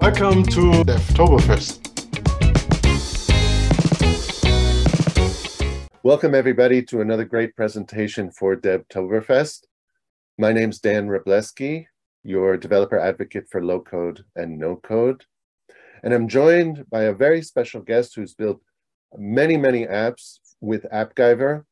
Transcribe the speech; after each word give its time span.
Welcome 0.00 0.44
to 0.44 0.82
Devtoberfest. 0.82 1.76
Welcome, 6.02 6.34
everybody, 6.34 6.82
to 6.84 7.02
another 7.02 7.26
great 7.26 7.54
presentation 7.54 8.30
for 8.30 8.56
Devtoberfest. 8.56 9.66
My 10.38 10.54
name's 10.54 10.78
Dan 10.78 11.08
Wroblewski, 11.08 11.84
your 12.24 12.56
developer 12.56 12.98
advocate 12.98 13.50
for 13.50 13.62
low 13.62 13.80
code 13.80 14.24
and 14.34 14.58
no 14.58 14.76
code. 14.76 15.26
And 16.02 16.14
I'm 16.14 16.28
joined 16.28 16.88
by 16.88 17.02
a 17.02 17.12
very 17.12 17.42
special 17.42 17.82
guest 17.82 18.14
who's 18.16 18.32
built 18.32 18.62
many, 19.18 19.58
many 19.58 19.86
apps 19.86 20.38
with 20.62 20.86
AppGyver 20.90 21.64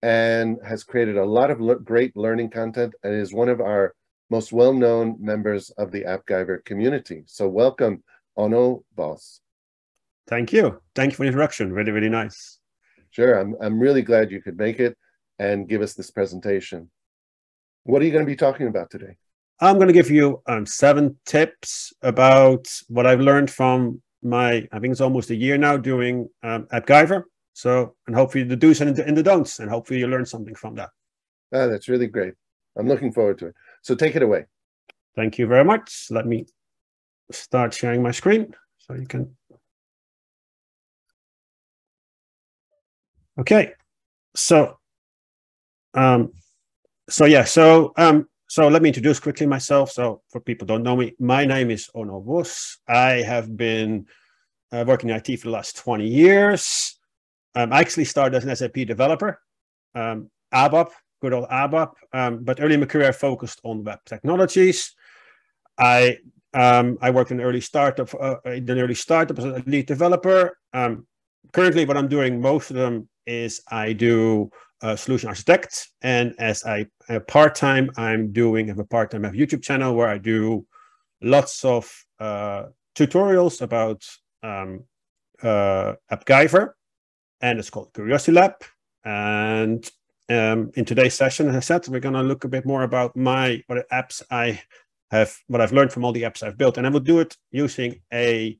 and 0.00 0.58
has 0.64 0.84
created 0.84 1.16
a 1.16 1.24
lot 1.24 1.50
of 1.50 1.60
le 1.60 1.74
great 1.80 2.16
learning 2.16 2.50
content 2.50 2.94
and 3.02 3.14
is 3.14 3.34
one 3.34 3.48
of 3.48 3.60
our 3.60 3.96
most 4.34 4.52
well-known 4.52 5.16
members 5.20 5.70
of 5.82 5.92
the 5.92 6.02
AppGyver 6.12 6.56
community. 6.64 7.22
So 7.26 7.44
welcome, 7.46 8.02
Onno 8.36 8.82
Bos. 8.96 9.22
Thank 10.26 10.52
you. 10.52 10.64
Thank 10.96 11.12
you 11.12 11.16
for 11.16 11.22
the 11.22 11.28
introduction. 11.28 11.72
Really, 11.72 11.92
really 11.92 12.08
nice. 12.08 12.58
Sure. 13.16 13.38
I'm, 13.40 13.54
I'm 13.64 13.78
really 13.78 14.02
glad 14.02 14.32
you 14.32 14.42
could 14.42 14.58
make 14.58 14.80
it 14.80 14.96
and 15.38 15.68
give 15.68 15.82
us 15.82 15.94
this 15.94 16.10
presentation. 16.10 16.90
What 17.84 18.02
are 18.02 18.06
you 18.06 18.10
going 18.10 18.26
to 18.26 18.34
be 18.34 18.42
talking 18.46 18.66
about 18.66 18.90
today? 18.90 19.14
I'm 19.60 19.76
going 19.76 19.92
to 19.92 20.00
give 20.00 20.10
you 20.10 20.42
um, 20.46 20.66
seven 20.66 21.16
tips 21.24 21.92
about 22.02 22.66
what 22.88 23.06
I've 23.06 23.20
learned 23.20 23.50
from 23.52 24.02
my, 24.20 24.66
I 24.72 24.78
think 24.80 24.90
it's 24.90 25.00
almost 25.00 25.30
a 25.30 25.36
year 25.36 25.56
now 25.56 25.76
doing 25.76 26.28
um, 26.42 26.66
AppGyver. 26.72 27.22
So, 27.52 27.94
and 28.08 28.16
hopefully 28.16 28.42
the 28.42 28.56
do's 28.56 28.80
and 28.80 28.96
the, 28.96 29.06
and 29.06 29.16
the 29.16 29.22
don'ts, 29.22 29.60
and 29.60 29.70
hopefully 29.70 30.00
you 30.00 30.08
learn 30.08 30.26
something 30.26 30.56
from 30.56 30.74
that. 30.74 30.90
Ah, 31.54 31.68
that's 31.68 31.88
really 31.88 32.08
great. 32.08 32.34
I'm 32.76 32.88
looking 32.88 33.12
forward 33.12 33.38
to 33.38 33.46
it. 33.46 33.54
So 33.84 33.94
take 33.94 34.16
it 34.16 34.22
away. 34.22 34.46
Thank 35.14 35.38
you 35.38 35.46
very 35.46 35.64
much. 35.64 36.06
Let 36.10 36.26
me 36.26 36.46
start 37.30 37.74
sharing 37.74 38.02
my 38.02 38.12
screen 38.12 38.54
so 38.78 38.94
you 38.94 39.06
can. 39.06 39.36
Okay, 43.38 43.72
so, 44.34 44.78
um, 45.92 46.32
so 47.10 47.26
yeah, 47.26 47.44
so 47.44 47.92
um, 47.98 48.26
so 48.48 48.68
let 48.68 48.80
me 48.80 48.88
introduce 48.88 49.20
quickly 49.20 49.46
myself. 49.46 49.90
So 49.90 50.22
for 50.30 50.40
people 50.40 50.66
don't 50.66 50.82
know 50.82 50.96
me, 50.96 51.14
my 51.18 51.44
name 51.44 51.70
is 51.70 51.90
Onno 51.94 52.24
Bos. 52.24 52.78
I 52.88 53.22
have 53.22 53.54
been 53.54 54.06
uh, 54.72 54.84
working 54.86 55.10
in 55.10 55.16
IT 55.16 55.40
for 55.40 55.48
the 55.48 55.50
last 55.50 55.76
20 55.76 56.08
years. 56.08 56.96
Um, 57.54 57.70
I 57.72 57.80
actually 57.80 58.06
started 58.06 58.36
as 58.36 58.44
an 58.44 58.56
SAP 58.56 58.86
developer, 58.86 59.40
um, 59.94 60.30
ABAP, 60.54 60.90
good 61.24 61.32
old 61.32 61.48
ABAP. 61.48 61.90
Um, 62.12 62.44
but 62.44 62.60
early 62.60 62.74
in 62.74 62.80
my 62.80 62.86
career, 62.86 63.08
I 63.08 63.12
focused 63.12 63.60
on 63.64 63.84
web 63.84 64.00
technologies. 64.04 64.94
I 65.78 66.18
um, 66.64 66.98
I 67.00 67.10
worked 67.10 67.32
in 67.32 67.40
an 67.40 67.46
early 67.46 67.60
startup, 67.60 68.10
uh, 68.14 68.36
in 68.44 68.68
an 68.70 68.78
early 68.78 68.94
startup 68.94 69.38
as 69.38 69.44
a 69.44 69.62
lead 69.66 69.86
developer. 69.86 70.56
Um, 70.72 71.06
currently, 71.52 71.84
what 71.84 71.96
I'm 71.96 72.08
doing, 72.08 72.40
most 72.40 72.70
of 72.70 72.76
them 72.76 73.08
is 73.26 73.60
I 73.70 73.92
do 73.92 74.50
uh, 74.82 74.94
solution 74.94 75.28
architect, 75.28 75.88
and 76.02 76.34
as 76.38 76.64
I 76.64 76.86
uh, 77.08 77.20
part 77.20 77.54
time, 77.54 77.90
I'm 77.96 78.32
doing 78.32 78.68
have 78.68 78.78
a 78.78 78.84
part 78.84 79.10
time 79.10 79.24
have 79.24 79.32
YouTube 79.32 79.62
channel 79.62 79.96
where 79.96 80.08
I 80.08 80.18
do 80.18 80.66
lots 81.22 81.64
of 81.64 81.84
uh, 82.20 82.64
tutorials 82.94 83.62
about 83.62 84.00
um, 84.42 84.84
uh, 85.42 85.94
AppGyver, 86.12 86.64
and 87.40 87.58
it's 87.58 87.70
called 87.70 87.92
Curiosity 87.94 88.32
Lab. 88.32 88.54
And 89.04 89.90
um, 90.28 90.70
in 90.74 90.84
today's 90.84 91.14
session, 91.14 91.48
as 91.48 91.56
I 91.56 91.60
said, 91.60 91.86
we're 91.88 92.00
going 92.00 92.14
to 92.14 92.22
look 92.22 92.44
a 92.44 92.48
bit 92.48 92.64
more 92.64 92.82
about 92.82 93.16
my 93.16 93.62
what 93.66 93.88
apps 93.90 94.22
I 94.30 94.62
have, 95.10 95.36
what 95.48 95.60
I've 95.60 95.72
learned 95.72 95.92
from 95.92 96.04
all 96.04 96.12
the 96.12 96.22
apps 96.22 96.42
I've 96.42 96.58
built, 96.58 96.78
and 96.78 96.86
I 96.86 96.90
will 96.90 97.00
do 97.00 97.20
it 97.20 97.36
using 97.50 98.00
a 98.12 98.58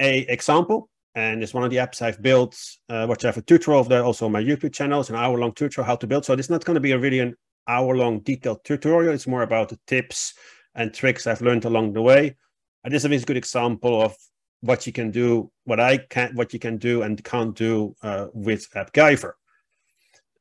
a 0.00 0.18
example. 0.20 0.88
And 1.14 1.42
it's 1.42 1.54
one 1.54 1.64
of 1.64 1.70
the 1.70 1.78
apps 1.78 2.00
I've 2.00 2.22
built, 2.22 2.56
uh, 2.88 3.06
which 3.06 3.24
I 3.24 3.28
have 3.28 3.36
a 3.36 3.42
tutorial 3.42 3.80
of 3.80 3.88
that 3.88 4.04
also 4.04 4.26
on 4.26 4.32
my 4.32 4.42
YouTube 4.42 4.72
channel. 4.72 5.00
It's 5.00 5.10
an 5.10 5.16
hour-long 5.16 5.52
tutorial 5.52 5.86
how 5.86 5.96
to 5.96 6.06
build. 6.06 6.24
So 6.24 6.34
it's 6.34 6.50
not 6.50 6.64
going 6.64 6.76
to 6.76 6.80
be 6.80 6.92
a 6.92 6.98
really 6.98 7.18
an 7.18 7.34
hour-long 7.66 8.20
detailed 8.20 8.62
tutorial. 8.62 9.14
It's 9.14 9.26
more 9.26 9.42
about 9.42 9.70
the 9.70 9.80
tips 9.88 10.34
and 10.76 10.94
tricks 10.94 11.26
I've 11.26 11.40
learned 11.40 11.64
along 11.64 11.94
the 11.94 12.02
way. 12.02 12.36
And 12.84 12.94
this 12.94 13.04
is 13.04 13.22
a 13.22 13.26
good 13.26 13.36
example 13.36 14.00
of 14.00 14.14
what 14.60 14.86
you 14.86 14.92
can 14.92 15.10
do, 15.10 15.50
what 15.64 15.80
I 15.80 15.96
can, 15.98 16.36
what 16.36 16.52
you 16.52 16.60
can 16.60 16.76
do 16.76 17.02
and 17.02 17.22
can't 17.24 17.56
do 17.56 17.96
uh, 18.02 18.26
with 18.32 18.70
AppGyver. 18.76 19.32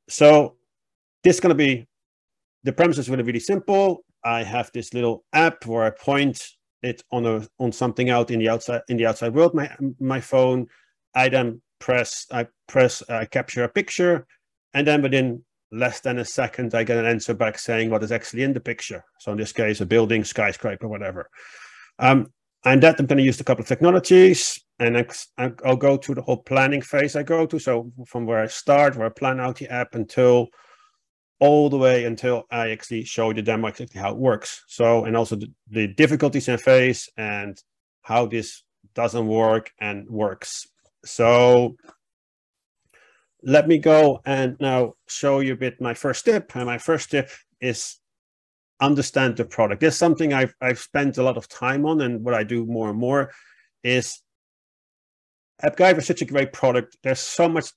So 0.09 0.55
this 1.23 1.35
is 1.35 1.39
going 1.39 1.49
to 1.49 1.55
be, 1.55 1.87
the 2.63 2.73
premise 2.73 2.97
is 2.97 3.09
really, 3.09 3.23
really 3.23 3.39
simple. 3.39 4.03
I 4.23 4.43
have 4.43 4.71
this 4.73 4.93
little 4.93 5.23
app 5.33 5.65
where 5.65 5.83
I 5.83 5.89
point 5.89 6.41
it 6.83 7.01
on 7.11 7.25
a 7.25 7.47
on 7.59 7.71
something 7.71 8.09
out 8.09 8.29
in 8.31 8.39
the 8.39 8.49
outside 8.49 8.81
in 8.87 8.97
the 8.97 9.05
outside 9.05 9.33
world. 9.33 9.53
My 9.53 9.69
my 9.99 10.19
phone. 10.19 10.67
I 11.15 11.29
then 11.29 11.61
press 11.79 12.27
I 12.31 12.47
press 12.67 13.01
uh, 13.09 13.25
capture 13.31 13.63
a 13.63 13.69
picture, 13.69 14.27
and 14.73 14.85
then 14.85 15.01
within 15.01 15.43
less 15.71 15.99
than 15.99 16.19
a 16.19 16.25
second, 16.25 16.73
I 16.75 16.83
get 16.83 16.97
an 16.97 17.05
answer 17.05 17.33
back 17.33 17.57
saying 17.59 17.89
what 17.89 18.03
is 18.03 18.11
actually 18.11 18.43
in 18.43 18.53
the 18.53 18.59
picture. 18.59 19.03
So 19.19 19.31
in 19.31 19.37
this 19.37 19.51
case, 19.51 19.81
a 19.81 19.85
building, 19.85 20.23
skyscraper, 20.23 20.87
whatever. 20.87 21.29
Um, 21.99 22.27
and 22.63 22.81
that 22.83 22.99
I'm 22.99 23.05
going 23.05 23.17
to 23.17 23.23
use 23.23 23.39
a 23.39 23.43
couple 23.43 23.63
of 23.63 23.67
technologies 23.67 24.63
and 24.79 24.97
I, 25.37 25.51
will 25.65 25.75
go 25.75 25.97
to 25.97 26.13
the 26.13 26.21
whole 26.21 26.37
planning 26.43 26.81
phase 26.81 27.15
I 27.15 27.23
go 27.23 27.45
to. 27.45 27.59
So 27.59 27.91
from 28.05 28.25
where 28.25 28.39
I 28.39 28.47
start, 28.47 28.95
where 28.95 29.07
I 29.07 29.09
plan 29.09 29.39
out 29.39 29.57
the 29.57 29.71
app 29.71 29.95
until 29.95 30.47
all 31.39 31.69
the 31.69 31.77
way 31.77 32.05
until 32.05 32.43
I 32.51 32.69
actually 32.71 33.03
show 33.03 33.33
the 33.33 33.41
demo 33.41 33.67
exactly 33.67 34.01
how 34.01 34.11
it 34.11 34.17
works. 34.17 34.63
So, 34.67 35.05
and 35.05 35.15
also 35.15 35.35
the, 35.35 35.51
the 35.69 35.87
difficulties 35.87 36.47
in 36.47 36.57
phase 36.57 37.09
and 37.17 37.61
how 38.01 38.25
this 38.25 38.63
doesn't 38.95 39.27
work 39.27 39.71
and 39.79 40.07
works. 40.09 40.67
So 41.05 41.75
let 43.43 43.67
me 43.67 43.77
go 43.77 44.21
and 44.25 44.57
now 44.59 44.93
show 45.07 45.39
you 45.39 45.53
a 45.53 45.57
bit 45.57 45.79
my 45.79 45.93
first 45.93 46.25
tip. 46.25 46.55
And 46.55 46.65
my 46.65 46.77
first 46.77 47.11
tip 47.11 47.29
is 47.61 47.99
understand 48.79 49.37
the 49.37 49.45
product. 49.45 49.81
There's 49.81 49.95
something 49.95 50.33
I've 50.33 50.53
I've 50.61 50.79
spent 50.79 51.17
a 51.17 51.23
lot 51.23 51.37
of 51.37 51.47
time 51.47 51.85
on, 51.85 52.01
and 52.01 52.23
what 52.23 52.33
I 52.33 52.43
do 52.43 52.65
more 52.65 52.89
and 52.89 52.99
more 52.99 53.31
is 53.83 54.21
AppGyver 55.63 55.97
is 55.97 56.05
such 56.05 56.21
a 56.21 56.25
great 56.25 56.53
product. 56.53 56.97
There's 57.03 57.19
so 57.19 57.49
much 57.49 57.71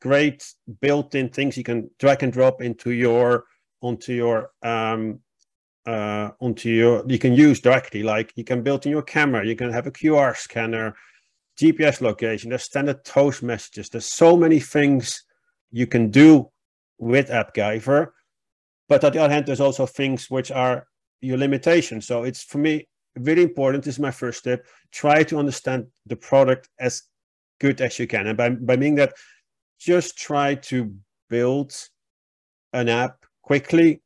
great 0.00 0.44
built-in 0.80 1.28
things 1.28 1.56
you 1.56 1.62
can 1.62 1.88
drag 1.98 2.22
and 2.22 2.32
drop 2.32 2.60
into 2.60 2.90
your 2.90 3.44
onto 3.80 4.12
your 4.12 4.50
um 4.62 5.20
uh 5.86 6.30
onto 6.40 6.68
your 6.68 7.04
you 7.08 7.18
can 7.18 7.32
use 7.32 7.60
directly. 7.60 8.02
Like 8.02 8.32
you 8.36 8.44
can 8.44 8.62
build 8.62 8.86
in 8.86 8.92
your 8.92 9.02
camera, 9.02 9.46
you 9.46 9.54
can 9.54 9.70
have 9.72 9.86
a 9.86 9.92
QR 9.92 10.36
scanner, 10.36 10.96
GPS 11.60 12.00
location, 12.00 12.50
there's 12.50 12.64
standard 12.64 13.04
toast 13.04 13.42
messages. 13.42 13.88
There's 13.88 14.06
so 14.06 14.36
many 14.36 14.58
things 14.58 15.24
you 15.70 15.86
can 15.86 16.10
do 16.10 16.50
with 16.98 17.28
AppGyver. 17.28 18.08
But 18.88 19.04
on 19.04 19.12
the 19.12 19.20
other 19.20 19.32
hand, 19.32 19.46
there's 19.46 19.60
also 19.60 19.86
things 19.86 20.28
which 20.28 20.50
are 20.50 20.86
your 21.20 21.38
limitations. 21.38 22.06
So 22.06 22.24
it's 22.24 22.42
for 22.42 22.58
me 22.58 22.88
really 23.16 23.42
important. 23.42 23.84
This 23.84 23.94
is 23.94 24.00
my 24.00 24.10
first 24.10 24.38
step. 24.40 24.66
Try 24.90 25.22
to 25.24 25.38
understand 25.38 25.86
the 26.06 26.16
product 26.16 26.68
as 26.78 27.02
good 27.60 27.80
as 27.80 27.98
you 27.98 28.06
can. 28.06 28.26
And 28.26 28.36
by, 28.36 28.50
by 28.50 28.76
meaning 28.76 28.96
that, 28.96 29.14
just 29.78 30.16
try 30.16 30.54
to 30.54 30.94
build 31.28 31.72
an 32.72 32.88
app 32.88 33.24
quickly, 33.42 34.02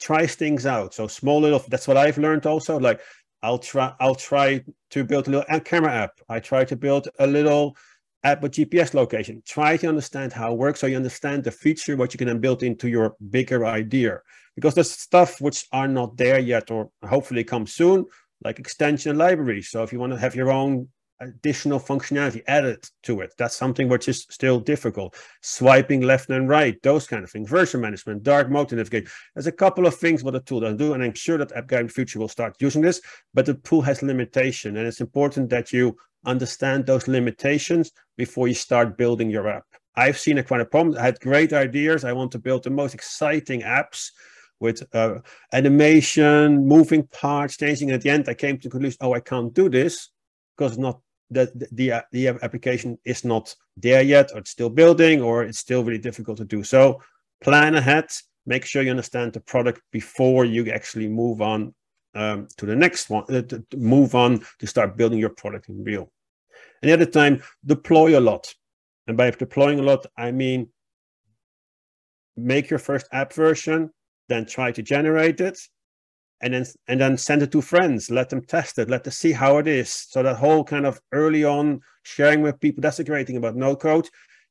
try 0.00 0.26
things 0.26 0.66
out. 0.66 0.94
So 0.94 1.06
small 1.06 1.40
little, 1.40 1.62
that's 1.68 1.86
what 1.86 1.96
I've 1.96 2.18
learned 2.18 2.46
also. 2.46 2.78
Like 2.78 3.00
I'll 3.42 3.58
try, 3.58 3.92
I'll 4.00 4.14
try 4.14 4.64
to 4.90 5.04
build 5.04 5.28
a 5.28 5.30
little 5.30 5.60
camera 5.60 5.92
app. 5.92 6.20
I 6.28 6.40
try 6.40 6.64
to 6.64 6.76
build 6.76 7.08
a 7.18 7.26
little 7.26 7.76
app 8.24 8.42
with 8.42 8.52
GPS 8.52 8.94
location. 8.94 9.42
Try 9.46 9.76
to 9.78 9.88
understand 9.88 10.32
how 10.32 10.52
it 10.52 10.58
works 10.58 10.80
so 10.80 10.86
you 10.86 10.96
understand 10.96 11.44
the 11.44 11.50
feature, 11.50 11.96
what 11.96 12.14
you 12.14 12.18
can 12.18 12.28
then 12.28 12.40
build 12.40 12.62
into 12.62 12.88
your 12.88 13.16
bigger 13.30 13.66
idea. 13.66 14.20
Because 14.54 14.74
there's 14.74 14.90
stuff 14.90 15.40
which 15.40 15.66
are 15.72 15.88
not 15.88 16.16
there 16.16 16.38
yet 16.38 16.70
or 16.70 16.90
hopefully 17.04 17.42
come 17.42 17.66
soon, 17.66 18.06
like 18.44 18.58
extension 18.58 19.16
libraries. 19.16 19.70
So 19.70 19.82
if 19.82 19.92
you 19.92 19.98
want 19.98 20.12
to 20.12 20.18
have 20.18 20.34
your 20.34 20.50
own 20.50 20.88
additional 21.22 21.78
functionality 21.78 22.42
added 22.46 22.84
to 23.04 23.20
it. 23.20 23.32
That's 23.38 23.56
something 23.56 23.88
which 23.88 24.08
is 24.08 24.26
still 24.30 24.60
difficult. 24.60 25.16
Swiping 25.40 26.00
left 26.00 26.28
and 26.30 26.48
right, 26.48 26.80
those 26.82 27.06
kind 27.06 27.24
of 27.24 27.30
things. 27.30 27.48
Version 27.48 27.80
management, 27.80 28.22
dark 28.22 28.50
mode 28.50 28.72
navigation. 28.72 29.08
There's 29.34 29.46
a 29.46 29.52
couple 29.52 29.86
of 29.86 29.94
things 29.94 30.22
what 30.22 30.32
the 30.32 30.40
tool 30.40 30.60
doesn't 30.60 30.78
do, 30.78 30.94
and 30.94 31.02
I'm 31.02 31.14
sure 31.14 31.38
that 31.38 31.50
AppGyver 31.50 31.80
in 31.80 31.86
the 31.86 31.92
future 31.92 32.18
will 32.18 32.28
start 32.28 32.56
using 32.60 32.82
this, 32.82 33.00
but 33.34 33.46
the 33.46 33.54
tool 33.54 33.82
has 33.82 34.02
limitation, 34.02 34.76
and 34.76 34.86
it's 34.86 35.00
important 35.00 35.50
that 35.50 35.72
you 35.72 35.96
understand 36.24 36.86
those 36.86 37.08
limitations 37.08 37.92
before 38.16 38.48
you 38.48 38.54
start 38.54 38.96
building 38.96 39.30
your 39.30 39.48
app. 39.48 39.64
I've 39.94 40.18
seen 40.18 40.38
a 40.38 40.42
quite 40.42 40.60
a 40.60 40.64
problem. 40.64 40.96
I 40.96 41.02
had 41.02 41.20
great 41.20 41.52
ideas. 41.52 42.04
I 42.04 42.12
want 42.12 42.32
to 42.32 42.38
build 42.38 42.64
the 42.64 42.70
most 42.70 42.94
exciting 42.94 43.62
apps 43.62 44.10
with 44.58 44.82
uh, 44.94 45.16
animation, 45.52 46.66
moving 46.66 47.06
parts, 47.08 47.56
changing. 47.56 47.90
At 47.90 48.00
the 48.00 48.10
end, 48.10 48.28
I 48.28 48.34
came 48.34 48.56
to 48.58 48.68
the 48.68 48.70
conclusion, 48.70 48.98
oh, 49.00 49.12
I 49.12 49.20
can't 49.20 49.52
do 49.52 49.68
this 49.68 50.08
because 50.56 50.72
it's 50.72 50.80
not 50.80 51.00
that 51.30 51.48
the, 51.74 52.02
the 52.12 52.28
application 52.28 52.98
is 53.04 53.24
not 53.24 53.54
there 53.76 54.02
yet, 54.02 54.30
or 54.32 54.38
it's 54.38 54.50
still 54.50 54.70
building, 54.70 55.22
or 55.22 55.44
it's 55.44 55.58
still 55.58 55.84
really 55.84 55.98
difficult 55.98 56.38
to 56.38 56.44
do. 56.44 56.62
So 56.62 57.00
plan 57.42 57.74
ahead, 57.74 58.10
make 58.46 58.64
sure 58.64 58.82
you 58.82 58.90
understand 58.90 59.32
the 59.32 59.40
product 59.40 59.80
before 59.92 60.44
you 60.44 60.70
actually 60.70 61.08
move 61.08 61.40
on 61.40 61.74
um, 62.14 62.48
to 62.58 62.66
the 62.66 62.76
next 62.76 63.08
one, 63.08 63.24
uh, 63.30 63.42
to, 63.42 63.64
move 63.76 64.14
on 64.14 64.44
to 64.58 64.66
start 64.66 64.96
building 64.96 65.18
your 65.18 65.30
product 65.30 65.68
in 65.68 65.82
real. 65.82 66.10
And 66.82 66.90
the 66.90 66.94
other 66.94 67.06
time, 67.06 67.42
deploy 67.64 68.18
a 68.18 68.20
lot. 68.20 68.54
And 69.06 69.16
by 69.16 69.30
deploying 69.30 69.78
a 69.78 69.82
lot, 69.82 70.06
I 70.16 70.30
mean 70.30 70.68
make 72.36 72.70
your 72.70 72.78
first 72.78 73.06
app 73.12 73.32
version, 73.32 73.90
then 74.28 74.46
try 74.46 74.72
to 74.72 74.82
generate 74.82 75.40
it, 75.40 75.58
and 76.42 76.52
then 76.52 76.66
and 76.88 77.00
then 77.00 77.16
send 77.16 77.42
it 77.42 77.52
to 77.52 77.62
friends, 77.62 78.10
let 78.10 78.28
them 78.28 78.42
test 78.42 78.78
it, 78.78 78.90
let 78.90 79.04
them 79.04 79.12
see 79.12 79.32
how 79.32 79.58
it 79.58 79.66
is. 79.66 79.90
So 79.92 80.22
that 80.22 80.36
whole 80.36 80.64
kind 80.64 80.86
of 80.86 81.00
early 81.12 81.44
on 81.44 81.80
sharing 82.02 82.42
with 82.42 82.60
people, 82.60 82.82
that's 82.82 82.96
the 82.96 83.04
great 83.04 83.26
thing 83.26 83.36
about 83.36 83.56
no 83.56 83.76
code. 83.76 84.08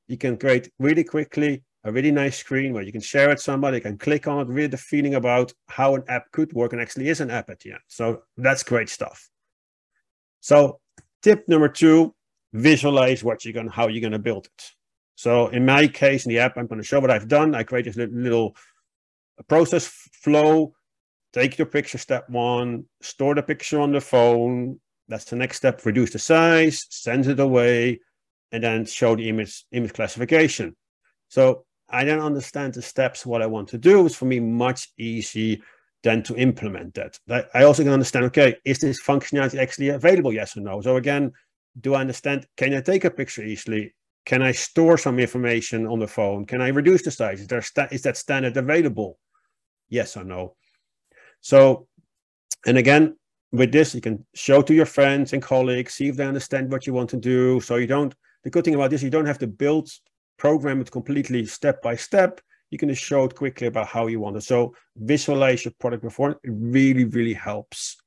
You 0.07 0.17
can 0.17 0.37
create 0.37 0.71
really 0.79 1.03
quickly 1.03 1.63
a 1.83 1.91
really 1.91 2.11
nice 2.11 2.37
screen 2.37 2.73
where 2.73 2.83
you 2.83 2.91
can 2.91 3.01
share 3.01 3.31
it 3.31 3.39
somebody, 3.39 3.79
can 3.79 3.97
click 3.97 4.27
on 4.27 4.39
it, 4.39 4.47
really 4.47 4.67
the 4.67 4.77
feeling 4.77 5.15
about 5.15 5.51
how 5.67 5.95
an 5.95 6.03
app 6.07 6.31
could 6.31 6.53
work 6.53 6.73
and 6.73 6.81
actually 6.81 7.09
is 7.09 7.21
an 7.21 7.31
app 7.31 7.49
at 7.49 7.59
the 7.59 7.71
end. 7.71 7.81
So 7.87 8.21
that's 8.37 8.63
great 8.63 8.89
stuff. 8.89 9.29
So 10.39 10.79
tip 11.21 11.47
number 11.47 11.69
two, 11.69 12.13
visualize 12.53 13.23
what 13.23 13.43
you're 13.43 13.53
gonna 13.53 13.71
how 13.71 13.87
you're 13.87 14.01
gonna 14.01 14.19
build 14.19 14.45
it. 14.45 14.71
So 15.15 15.47
in 15.47 15.65
my 15.65 15.87
case, 15.87 16.25
in 16.25 16.29
the 16.29 16.39
app, 16.39 16.57
I'm 16.57 16.67
gonna 16.67 16.83
show 16.83 16.99
what 16.99 17.11
I've 17.11 17.27
done. 17.27 17.53
I 17.53 17.63
created 17.63 17.97
a 17.97 18.07
little 18.07 18.55
process 19.47 19.87
flow, 19.87 20.73
take 21.33 21.57
your 21.57 21.67
picture 21.67 21.97
step 21.97 22.29
one, 22.29 22.85
store 23.01 23.35
the 23.35 23.43
picture 23.43 23.79
on 23.79 23.91
the 23.91 24.01
phone. 24.01 24.79
That's 25.07 25.25
the 25.25 25.35
next 25.35 25.57
step, 25.57 25.85
reduce 25.85 26.11
the 26.11 26.19
size, 26.19 26.85
send 26.89 27.27
it 27.27 27.39
away, 27.39 27.99
and 28.51 28.63
then 28.63 28.85
show 28.85 29.15
the 29.15 29.27
image 29.27 29.65
image 29.71 29.93
classification. 29.93 30.75
So 31.29 31.65
I 31.89 32.05
don't 32.05 32.21
understand 32.21 32.73
the 32.73 32.81
steps, 32.81 33.25
what 33.25 33.41
I 33.41 33.47
want 33.47 33.67
to 33.69 33.77
do. 33.77 34.05
It's 34.05 34.15
for 34.15 34.25
me 34.25 34.39
much 34.39 34.89
easier 34.97 35.57
than 36.03 36.23
to 36.23 36.35
implement 36.35 36.93
that. 36.95 37.19
I 37.53 37.63
also 37.63 37.83
can 37.83 37.91
understand, 37.91 38.25
okay, 38.25 38.55
is 38.65 38.79
this 38.79 39.01
functionality 39.01 39.59
actually 39.59 39.89
available? 39.89 40.33
Yes 40.33 40.57
or 40.57 40.61
no? 40.61 40.81
So 40.81 40.95
again, 40.95 41.31
do 41.79 41.93
I 41.93 42.01
understand, 42.01 42.47
can 42.57 42.73
I 42.73 42.81
take 42.81 43.05
a 43.05 43.11
picture 43.11 43.43
easily? 43.43 43.93
Can 44.25 44.41
I 44.41 44.51
store 44.51 44.97
some 44.97 45.19
information 45.19 45.85
on 45.87 45.99
the 45.99 46.07
phone? 46.07 46.45
Can 46.45 46.61
I 46.61 46.69
reduce 46.69 47.03
the 47.03 47.11
size? 47.11 47.41
Is, 47.41 47.47
there 47.47 47.63
is 47.91 48.01
that 48.01 48.17
standard 48.17 48.57
available? 48.57 49.19
Yes 49.89 50.15
or 50.15 50.23
no? 50.23 50.55
So, 51.41 51.87
and 52.65 52.77
again, 52.77 53.17
with 53.51 53.71
this, 53.71 53.93
you 53.93 54.01
can 54.01 54.25
show 54.33 54.61
to 54.61 54.73
your 54.73 54.85
friends 54.85 55.33
and 55.33 55.41
colleagues, 55.41 55.95
see 55.95 56.07
if 56.07 56.15
they 56.15 56.25
understand 56.25 56.71
what 56.71 56.87
you 56.87 56.93
want 56.93 57.09
to 57.09 57.17
do. 57.17 57.59
So 57.59 57.75
you 57.75 57.87
don't, 57.87 58.13
the 58.43 58.49
good 58.49 58.63
thing 58.63 58.75
about 58.75 58.91
this, 58.91 59.03
you 59.03 59.09
don't 59.09 59.25
have 59.25 59.39
to 59.39 59.47
build 59.47 59.89
program 60.37 60.81
it 60.81 60.91
completely 60.91 61.45
step 61.45 61.81
by 61.81 61.95
step. 61.95 62.41
You 62.69 62.77
can 62.77 62.89
just 62.89 63.03
show 63.03 63.25
it 63.25 63.35
quickly 63.35 63.67
about 63.67 63.87
how 63.87 64.07
you 64.07 64.19
want 64.19 64.37
it. 64.37 64.43
So 64.43 64.73
visualize 64.95 65.65
your 65.65 65.73
product 65.79 66.03
before. 66.03 66.31
It 66.31 66.39
really, 66.43 67.03
really 67.03 67.33
helps. 67.33 67.97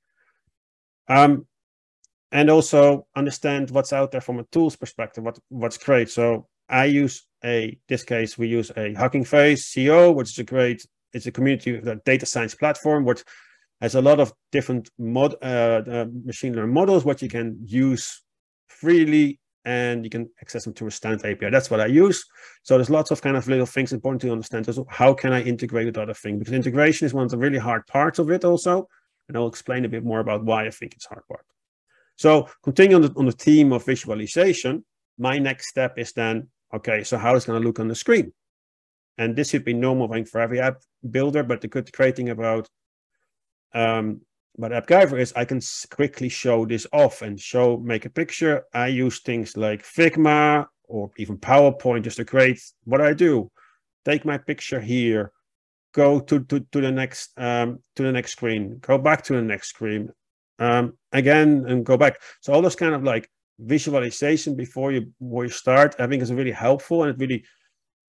Um, 1.08 1.46
and 2.32 2.50
also 2.50 3.06
understand 3.14 3.70
what's 3.70 3.92
out 3.92 4.10
there 4.10 4.20
from 4.20 4.40
a 4.40 4.44
tools 4.44 4.74
perspective, 4.74 5.22
what, 5.22 5.38
what's 5.48 5.78
great. 5.78 6.10
So 6.10 6.48
I 6.68 6.86
use 6.86 7.24
a, 7.44 7.78
this 7.88 8.02
case, 8.02 8.36
we 8.36 8.48
use 8.48 8.72
a 8.76 8.94
Hugging 8.94 9.24
Face 9.24 9.72
CO, 9.72 10.10
which 10.10 10.30
is 10.30 10.38
a 10.38 10.44
great, 10.44 10.84
it's 11.14 11.26
a 11.26 11.32
community 11.32 11.80
data 12.04 12.26
science 12.26 12.54
platform, 12.54 13.04
which 13.04 13.24
has 13.80 13.94
a 13.94 14.02
lot 14.02 14.20
of 14.20 14.32
different 14.52 14.90
mod, 14.98 15.34
uh, 15.42 15.82
uh, 15.86 16.06
machine 16.24 16.54
learning 16.54 16.74
models, 16.74 17.04
which 17.04 17.22
you 17.22 17.28
can 17.28 17.56
use 17.64 18.22
freely 18.68 19.38
and 19.64 20.04
you 20.04 20.10
can 20.10 20.28
access 20.42 20.64
them 20.64 20.74
through 20.74 20.88
a 20.88 20.90
standard 20.90 21.24
API. 21.24 21.50
That's 21.50 21.70
what 21.70 21.80
I 21.80 21.86
use. 21.86 22.24
So 22.62 22.76
there's 22.76 22.90
lots 22.90 23.10
of 23.10 23.22
kind 23.22 23.36
of 23.36 23.48
little 23.48 23.66
things 23.66 23.92
important 23.92 24.20
to 24.22 24.32
understand. 24.32 24.68
Also, 24.68 24.86
how 24.90 25.14
can 25.14 25.32
I 25.32 25.42
integrate 25.42 25.86
with 25.86 25.96
other 25.96 26.14
things? 26.14 26.38
Because 26.38 26.52
integration 26.52 27.06
is 27.06 27.14
one 27.14 27.24
of 27.24 27.30
the 27.30 27.38
really 27.38 27.58
hard 27.58 27.86
parts 27.86 28.18
of 28.18 28.30
it 28.30 28.44
also. 28.44 28.88
And 29.28 29.36
I'll 29.36 29.46
explain 29.46 29.86
a 29.86 29.88
bit 29.88 30.04
more 30.04 30.20
about 30.20 30.44
why 30.44 30.66
I 30.66 30.70
think 30.70 30.94
it's 30.94 31.06
hard 31.06 31.22
part. 31.28 31.46
So 32.16 32.48
continuing 32.62 33.04
on 33.04 33.10
the, 33.10 33.18
on 33.18 33.26
the 33.26 33.32
theme 33.32 33.72
of 33.72 33.86
visualization, 33.86 34.84
my 35.18 35.38
next 35.38 35.68
step 35.68 35.98
is 35.98 36.12
then, 36.12 36.48
okay, 36.74 37.02
so 37.02 37.16
how 37.16 37.34
is 37.34 37.44
it 37.44 37.46
going 37.46 37.60
to 37.60 37.66
look 37.66 37.80
on 37.80 37.88
the 37.88 37.94
screen? 37.94 38.32
And 39.18 39.36
this 39.36 39.50
should 39.50 39.64
be 39.64 39.74
normal 39.74 40.08
thing 40.08 40.24
for 40.24 40.40
every 40.40 40.60
app 40.60 40.82
builder, 41.08 41.42
but 41.42 41.60
the 41.60 41.68
good 41.68 41.92
great 41.92 42.16
thing 42.16 42.30
about 42.30 42.68
um, 43.74 44.20
but 44.56 44.70
AppGyver 44.70 45.18
is 45.18 45.32
I 45.34 45.44
can 45.44 45.60
quickly 45.90 46.28
show 46.28 46.64
this 46.64 46.86
off 46.92 47.22
and 47.22 47.38
show, 47.38 47.76
make 47.76 48.04
a 48.04 48.10
picture. 48.10 48.64
I 48.72 48.86
use 48.86 49.20
things 49.20 49.56
like 49.56 49.82
Figma 49.82 50.66
or 50.84 51.10
even 51.16 51.38
PowerPoint 51.38 52.02
just 52.02 52.18
to 52.18 52.24
create 52.24 52.60
what 52.84 53.00
I 53.00 53.14
do. 53.14 53.50
Take 54.04 54.24
my 54.24 54.38
picture 54.38 54.80
here, 54.80 55.32
go 55.92 56.20
to, 56.20 56.44
to, 56.44 56.60
to 56.60 56.80
the 56.80 56.92
next 56.92 57.32
um, 57.36 57.80
to 57.96 58.02
the 58.04 58.12
next 58.12 58.32
screen, 58.32 58.78
go 58.80 58.96
back 58.98 59.22
to 59.24 59.34
the 59.34 59.42
next 59.42 59.68
screen, 59.68 60.10
um, 60.58 60.96
again 61.12 61.64
and 61.66 61.84
go 61.84 61.96
back. 61.96 62.20
So 62.40 62.52
all 62.52 62.62
those 62.62 62.76
kind 62.76 62.94
of 62.94 63.02
like 63.02 63.28
visualization 63.58 64.54
before 64.56 64.92
you 64.92 65.12
before 65.20 65.44
you 65.44 65.50
start, 65.50 65.96
I 65.98 66.06
think 66.06 66.22
is 66.22 66.32
really 66.32 66.52
helpful 66.52 67.02
and 67.02 67.10
it 67.10 67.18
really 67.18 67.44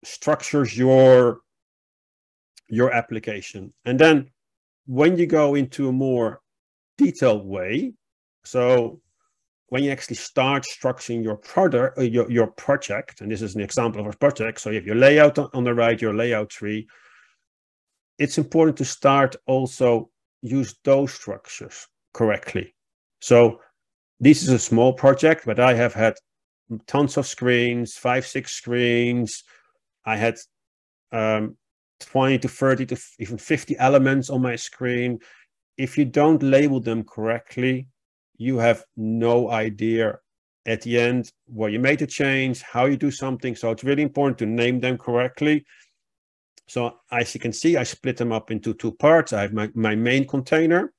structures 0.04 0.78
your 0.78 1.42
your 2.68 2.92
application. 2.94 3.74
And 3.86 4.00
then 4.00 4.30
when 4.86 5.18
you 5.18 5.26
go 5.26 5.56
into 5.56 5.90
a 5.90 5.92
more 5.92 6.42
detailed 6.98 7.46
way, 7.46 7.94
so 8.44 9.02
when 9.70 9.84
you 9.84 9.92
actually 9.92 10.16
start 10.16 10.64
structuring 10.64 11.24
your 11.24 11.38
product, 11.38 11.98
uh, 11.98 12.02
your, 12.02 12.30
your 12.30 12.48
project, 12.48 13.22
and 13.22 13.32
this 13.32 13.42
is 13.42 13.56
an 13.56 13.62
example 13.62 14.02
of 14.02 14.14
a 14.14 14.18
project, 14.18 14.60
so 14.60 14.70
you 14.70 14.76
have 14.76 14.86
your 14.86 14.96
layout 14.96 15.38
on 15.54 15.64
the 15.64 15.74
right, 15.74 16.02
your 16.02 16.14
layout 16.14 16.50
tree, 16.50 16.88
it's 18.18 18.38
important 18.38 18.78
to 18.78 18.86
start 18.86 19.36
also 19.46 20.10
use 20.42 20.76
those 20.84 21.14
structures 21.14 21.88
correctly. 22.14 22.76
So 23.22 23.62
this 24.20 24.44
is 24.44 24.50
a 24.50 24.60
small 24.60 24.94
project, 24.94 25.46
but 25.46 25.60
I 25.60 25.74
have 25.74 25.94
had 25.94 26.16
tons 26.88 27.18
of 27.18 27.28
screens, 27.28 27.96
five, 27.96 28.26
six 28.26 28.52
screens. 28.54 29.44
I 30.06 30.18
had 30.18 30.38
um, 31.12 31.58
20 32.00 32.40
to 32.40 32.48
30 32.48 32.86
to 32.88 32.98
even 33.20 33.38
50 33.38 33.78
elements 33.78 34.30
on 34.30 34.42
my 34.42 34.56
screen. 34.56 35.20
If 35.78 35.98
you 35.98 36.06
don't 36.06 36.44
label 36.44 36.80
them 36.80 37.04
correctly, 37.04 37.88
you 38.38 38.58
have 38.58 38.84
no 38.96 39.50
idea 39.50 40.20
at 40.66 40.82
the 40.82 41.00
end 41.00 41.32
where 41.48 41.70
you 41.70 41.80
made 41.80 42.02
a 42.02 42.08
change, 42.08 42.62
how 42.62 42.86
you 42.86 42.98
do 42.98 43.12
something. 43.12 43.56
So 43.56 43.72
it's 43.72 43.84
really 43.84 44.04
important 44.04 44.38
to 44.40 44.46
name 44.46 44.80
them 44.80 44.98
correctly. 44.98 45.66
So 46.68 47.00
as 47.12 47.34
you 47.34 47.40
can 47.40 47.54
see, 47.54 47.78
I 47.78 47.84
split 47.84 48.18
them 48.18 48.32
up 48.32 48.52
into 48.52 48.74
two 48.74 48.92
parts. 48.92 49.34
I 49.34 49.42
have 49.42 49.54
my, 49.54 49.70
my 49.74 49.96
main 49.96 50.28
container 50.28 50.94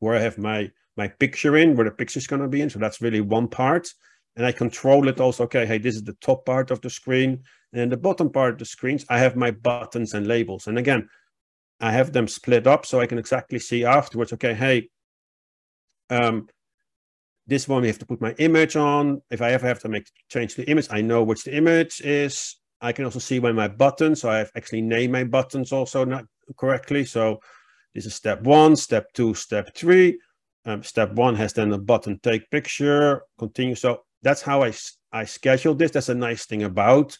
where 0.00 0.14
I 0.14 0.20
have 0.20 0.36
my, 0.36 0.70
my 0.96 1.08
picture 1.08 1.56
in, 1.56 1.74
where 1.74 1.84
the 1.86 1.90
picture 1.90 2.18
is 2.18 2.26
going 2.26 2.42
to 2.42 2.48
be 2.48 2.60
in. 2.60 2.68
So 2.68 2.78
that's 2.78 3.00
really 3.00 3.22
one 3.22 3.48
part. 3.48 3.88
And 4.36 4.44
I 4.44 4.52
control 4.52 5.08
it 5.08 5.20
also. 5.20 5.44
Okay, 5.44 5.66
hey, 5.66 5.78
this 5.78 5.94
is 5.94 6.04
the 6.04 6.16
top 6.20 6.44
part 6.44 6.70
of 6.70 6.80
the 6.80 6.90
screen. 6.90 7.42
And 7.72 7.90
the 7.90 7.96
bottom 7.96 8.30
part 8.30 8.54
of 8.54 8.58
the 8.58 8.64
screens, 8.64 9.04
I 9.08 9.18
have 9.18 9.36
my 9.36 9.50
buttons 9.50 10.14
and 10.14 10.26
labels. 10.26 10.66
And 10.66 10.78
again, 10.78 11.08
I 11.80 11.92
have 11.92 12.12
them 12.12 12.28
split 12.28 12.66
up 12.66 12.86
so 12.86 13.00
I 13.00 13.06
can 13.06 13.18
exactly 13.18 13.58
see 13.58 13.84
afterwards, 13.84 14.32
okay, 14.32 14.54
hey, 14.54 14.88
um, 16.10 16.48
this 17.46 17.68
one 17.68 17.82
we 17.82 17.88
have 17.88 17.98
to 17.98 18.06
put 18.06 18.20
my 18.20 18.32
image 18.38 18.76
on. 18.76 19.22
If 19.30 19.40
I 19.40 19.52
ever 19.52 19.66
have 19.66 19.80
to 19.80 19.88
make 19.88 20.10
change 20.28 20.54
the 20.54 20.68
image, 20.68 20.88
I 20.90 21.00
know 21.00 21.22
which 21.22 21.44
the 21.44 21.54
image 21.54 22.00
is. 22.00 22.56
I 22.80 22.92
can 22.92 23.04
also 23.04 23.18
see 23.18 23.38
when 23.38 23.54
my 23.54 23.68
buttons, 23.68 24.20
so 24.20 24.30
I 24.30 24.38
have 24.38 24.50
actually 24.56 24.82
named 24.82 25.12
my 25.12 25.24
buttons 25.24 25.72
also 25.72 26.04
not 26.04 26.24
correctly. 26.58 27.04
So 27.04 27.40
this 27.94 28.06
is 28.06 28.14
step 28.14 28.42
one, 28.42 28.76
step 28.76 29.12
two, 29.12 29.34
step 29.34 29.74
three. 29.74 30.18
Um, 30.64 30.82
step 30.82 31.12
one 31.12 31.36
has 31.36 31.52
then 31.52 31.72
a 31.72 31.78
button 31.78 32.18
take 32.22 32.50
picture, 32.50 33.22
continue. 33.38 33.76
So 33.76 34.02
that's 34.26 34.42
how 34.42 34.64
I, 34.64 34.72
I 35.12 35.24
schedule 35.24 35.76
this. 35.76 35.92
That's 35.92 36.08
a 36.08 36.14
nice 36.14 36.46
thing 36.46 36.64
about 36.64 37.16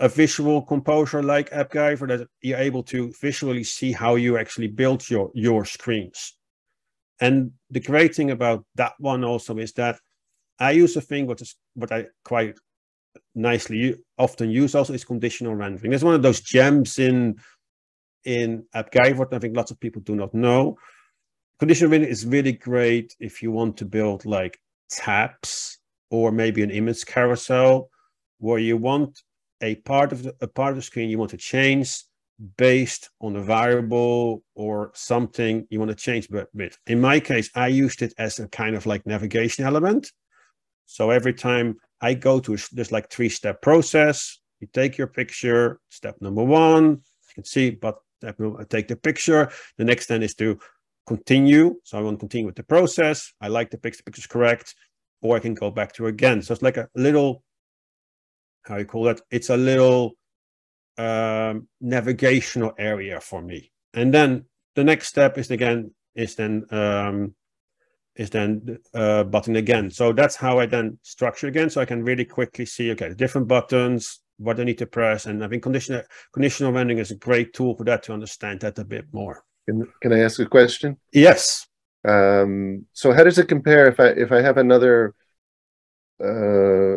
a 0.00 0.08
visual 0.08 0.62
composer 0.62 1.22
like 1.22 1.50
AppGyver 1.50 2.08
that 2.08 2.28
you're 2.40 2.58
able 2.58 2.82
to 2.84 3.12
visually 3.20 3.62
see 3.62 3.92
how 3.92 4.14
you 4.14 4.38
actually 4.38 4.68
build 4.68 5.08
your, 5.10 5.30
your 5.34 5.66
screens. 5.66 6.34
And 7.20 7.52
the 7.70 7.80
great 7.80 8.14
thing 8.14 8.30
about 8.30 8.64
that 8.76 8.94
one 8.98 9.22
also 9.22 9.58
is 9.58 9.74
that 9.74 10.00
I 10.58 10.70
use 10.70 10.96
a 10.96 11.02
thing 11.02 11.26
what 11.26 11.42
is 11.42 11.56
what 11.74 11.92
I 11.92 12.06
quite 12.24 12.58
nicely 13.34 13.96
often 14.16 14.50
use 14.50 14.74
also 14.74 14.94
is 14.94 15.04
conditional 15.04 15.54
rendering. 15.54 15.90
There's 15.90 16.04
one 16.04 16.14
of 16.14 16.22
those 16.22 16.40
gems 16.40 16.98
in 16.98 17.36
in 18.24 18.64
AppGyver 18.74 19.30
I 19.30 19.38
think 19.40 19.56
lots 19.56 19.70
of 19.70 19.78
people 19.78 20.00
do 20.00 20.16
not 20.16 20.32
know. 20.32 20.78
Conditional 21.58 21.90
rendering 21.90 22.10
is 22.10 22.24
really 22.24 22.52
great 22.52 23.14
if 23.20 23.42
you 23.42 23.52
want 23.52 23.76
to 23.76 23.84
build 23.84 24.24
like 24.24 24.58
tabs 24.88 25.80
or 26.14 26.30
maybe 26.30 26.62
an 26.62 26.70
image 26.70 27.04
carousel 27.04 27.90
where 28.38 28.60
you 28.60 28.76
want 28.76 29.20
a 29.60 29.74
part 29.74 30.12
of 30.12 30.22
the, 30.22 30.32
a 30.40 30.46
part 30.46 30.70
of 30.70 30.76
the 30.76 30.82
screen 30.82 31.10
you 31.10 31.18
want 31.18 31.32
to 31.32 31.36
change 31.36 32.04
based 32.56 33.10
on 33.20 33.34
a 33.34 33.42
variable 33.42 34.44
or 34.54 34.92
something 34.94 35.66
you 35.70 35.78
want 35.80 35.90
to 35.90 35.96
change 35.96 36.28
with. 36.30 36.78
In 36.86 37.00
my 37.00 37.18
case, 37.18 37.50
I 37.54 37.66
used 37.66 38.00
it 38.02 38.14
as 38.16 38.38
a 38.38 38.46
kind 38.48 38.76
of 38.76 38.86
like 38.86 39.04
navigation 39.06 39.64
element. 39.64 40.12
So 40.86 41.10
every 41.10 41.34
time 41.34 41.76
I 42.00 42.14
go 42.14 42.38
to 42.40 42.56
this 42.72 42.92
like 42.92 43.10
three 43.10 43.28
step 43.28 43.60
process, 43.60 44.38
you 44.60 44.68
take 44.72 44.96
your 44.96 45.08
picture, 45.08 45.80
step 45.88 46.16
number 46.20 46.44
one, 46.44 46.84
you 46.90 47.34
can 47.34 47.44
see, 47.44 47.70
but 47.70 47.96
I 48.22 48.28
uh, 48.28 48.64
take 48.68 48.86
the 48.86 48.96
picture. 48.96 49.50
The 49.78 49.84
next 49.84 50.06
then 50.06 50.22
is 50.22 50.34
to 50.36 50.58
continue. 51.06 51.76
So 51.82 51.98
I 51.98 52.02
want 52.02 52.18
to 52.18 52.20
continue 52.20 52.46
with 52.46 52.56
the 52.56 52.62
process. 52.62 53.32
I 53.40 53.48
like 53.48 53.70
the 53.70 53.78
picture, 53.78 54.02
picture's 54.04 54.26
correct, 54.26 54.74
or 55.24 55.36
I 55.36 55.40
can 55.40 55.54
go 55.54 55.70
back 55.70 55.92
to 55.94 56.06
again. 56.06 56.42
So 56.42 56.52
it's 56.52 56.62
like 56.62 56.76
a 56.76 56.86
little, 56.94 57.42
how 58.62 58.76
you 58.76 58.84
call 58.84 59.04
that? 59.04 59.22
It's 59.30 59.48
a 59.48 59.56
little 59.56 60.12
um, 60.98 61.66
navigational 61.80 62.74
area 62.78 63.20
for 63.20 63.40
me. 63.40 63.72
And 63.94 64.12
then 64.12 64.44
the 64.74 64.84
next 64.84 65.08
step 65.08 65.38
is 65.38 65.50
again, 65.50 65.92
is 66.14 66.34
then, 66.34 66.66
um, 66.70 67.34
is 68.16 68.28
then 68.28 68.78
uh, 68.92 69.24
button 69.24 69.56
again. 69.56 69.90
So 69.90 70.12
that's 70.12 70.36
how 70.36 70.58
I 70.58 70.66
then 70.66 70.98
structure 71.02 71.46
again. 71.46 71.70
So 71.70 71.80
I 71.80 71.86
can 71.86 72.04
really 72.04 72.26
quickly 72.26 72.66
see, 72.66 72.90
okay, 72.90 73.08
the 73.08 73.14
different 73.14 73.48
buttons, 73.48 74.20
what 74.36 74.60
I 74.60 74.64
need 74.64 74.78
to 74.78 74.86
press. 74.86 75.24
And 75.24 75.42
I 75.42 75.48
think 75.48 75.62
conditional, 75.62 76.02
conditional 76.34 76.72
rendering 76.72 76.98
is 76.98 77.12
a 77.12 77.16
great 77.16 77.54
tool 77.54 77.74
for 77.76 77.84
that 77.84 78.02
to 78.04 78.12
understand 78.12 78.60
that 78.60 78.78
a 78.78 78.84
bit 78.84 79.06
more. 79.10 79.42
Can, 79.66 79.90
can 80.02 80.12
I 80.12 80.18
ask 80.18 80.38
a 80.38 80.44
question? 80.44 80.98
Yes. 81.12 81.66
Um, 82.04 82.86
so 82.92 83.12
how 83.12 83.24
does 83.24 83.38
it 83.38 83.48
compare 83.48 83.86
if 83.88 83.98
I 83.98 84.08
if 84.08 84.30
I 84.32 84.42
have 84.42 84.58
another 84.58 85.14
uh, 86.22 86.96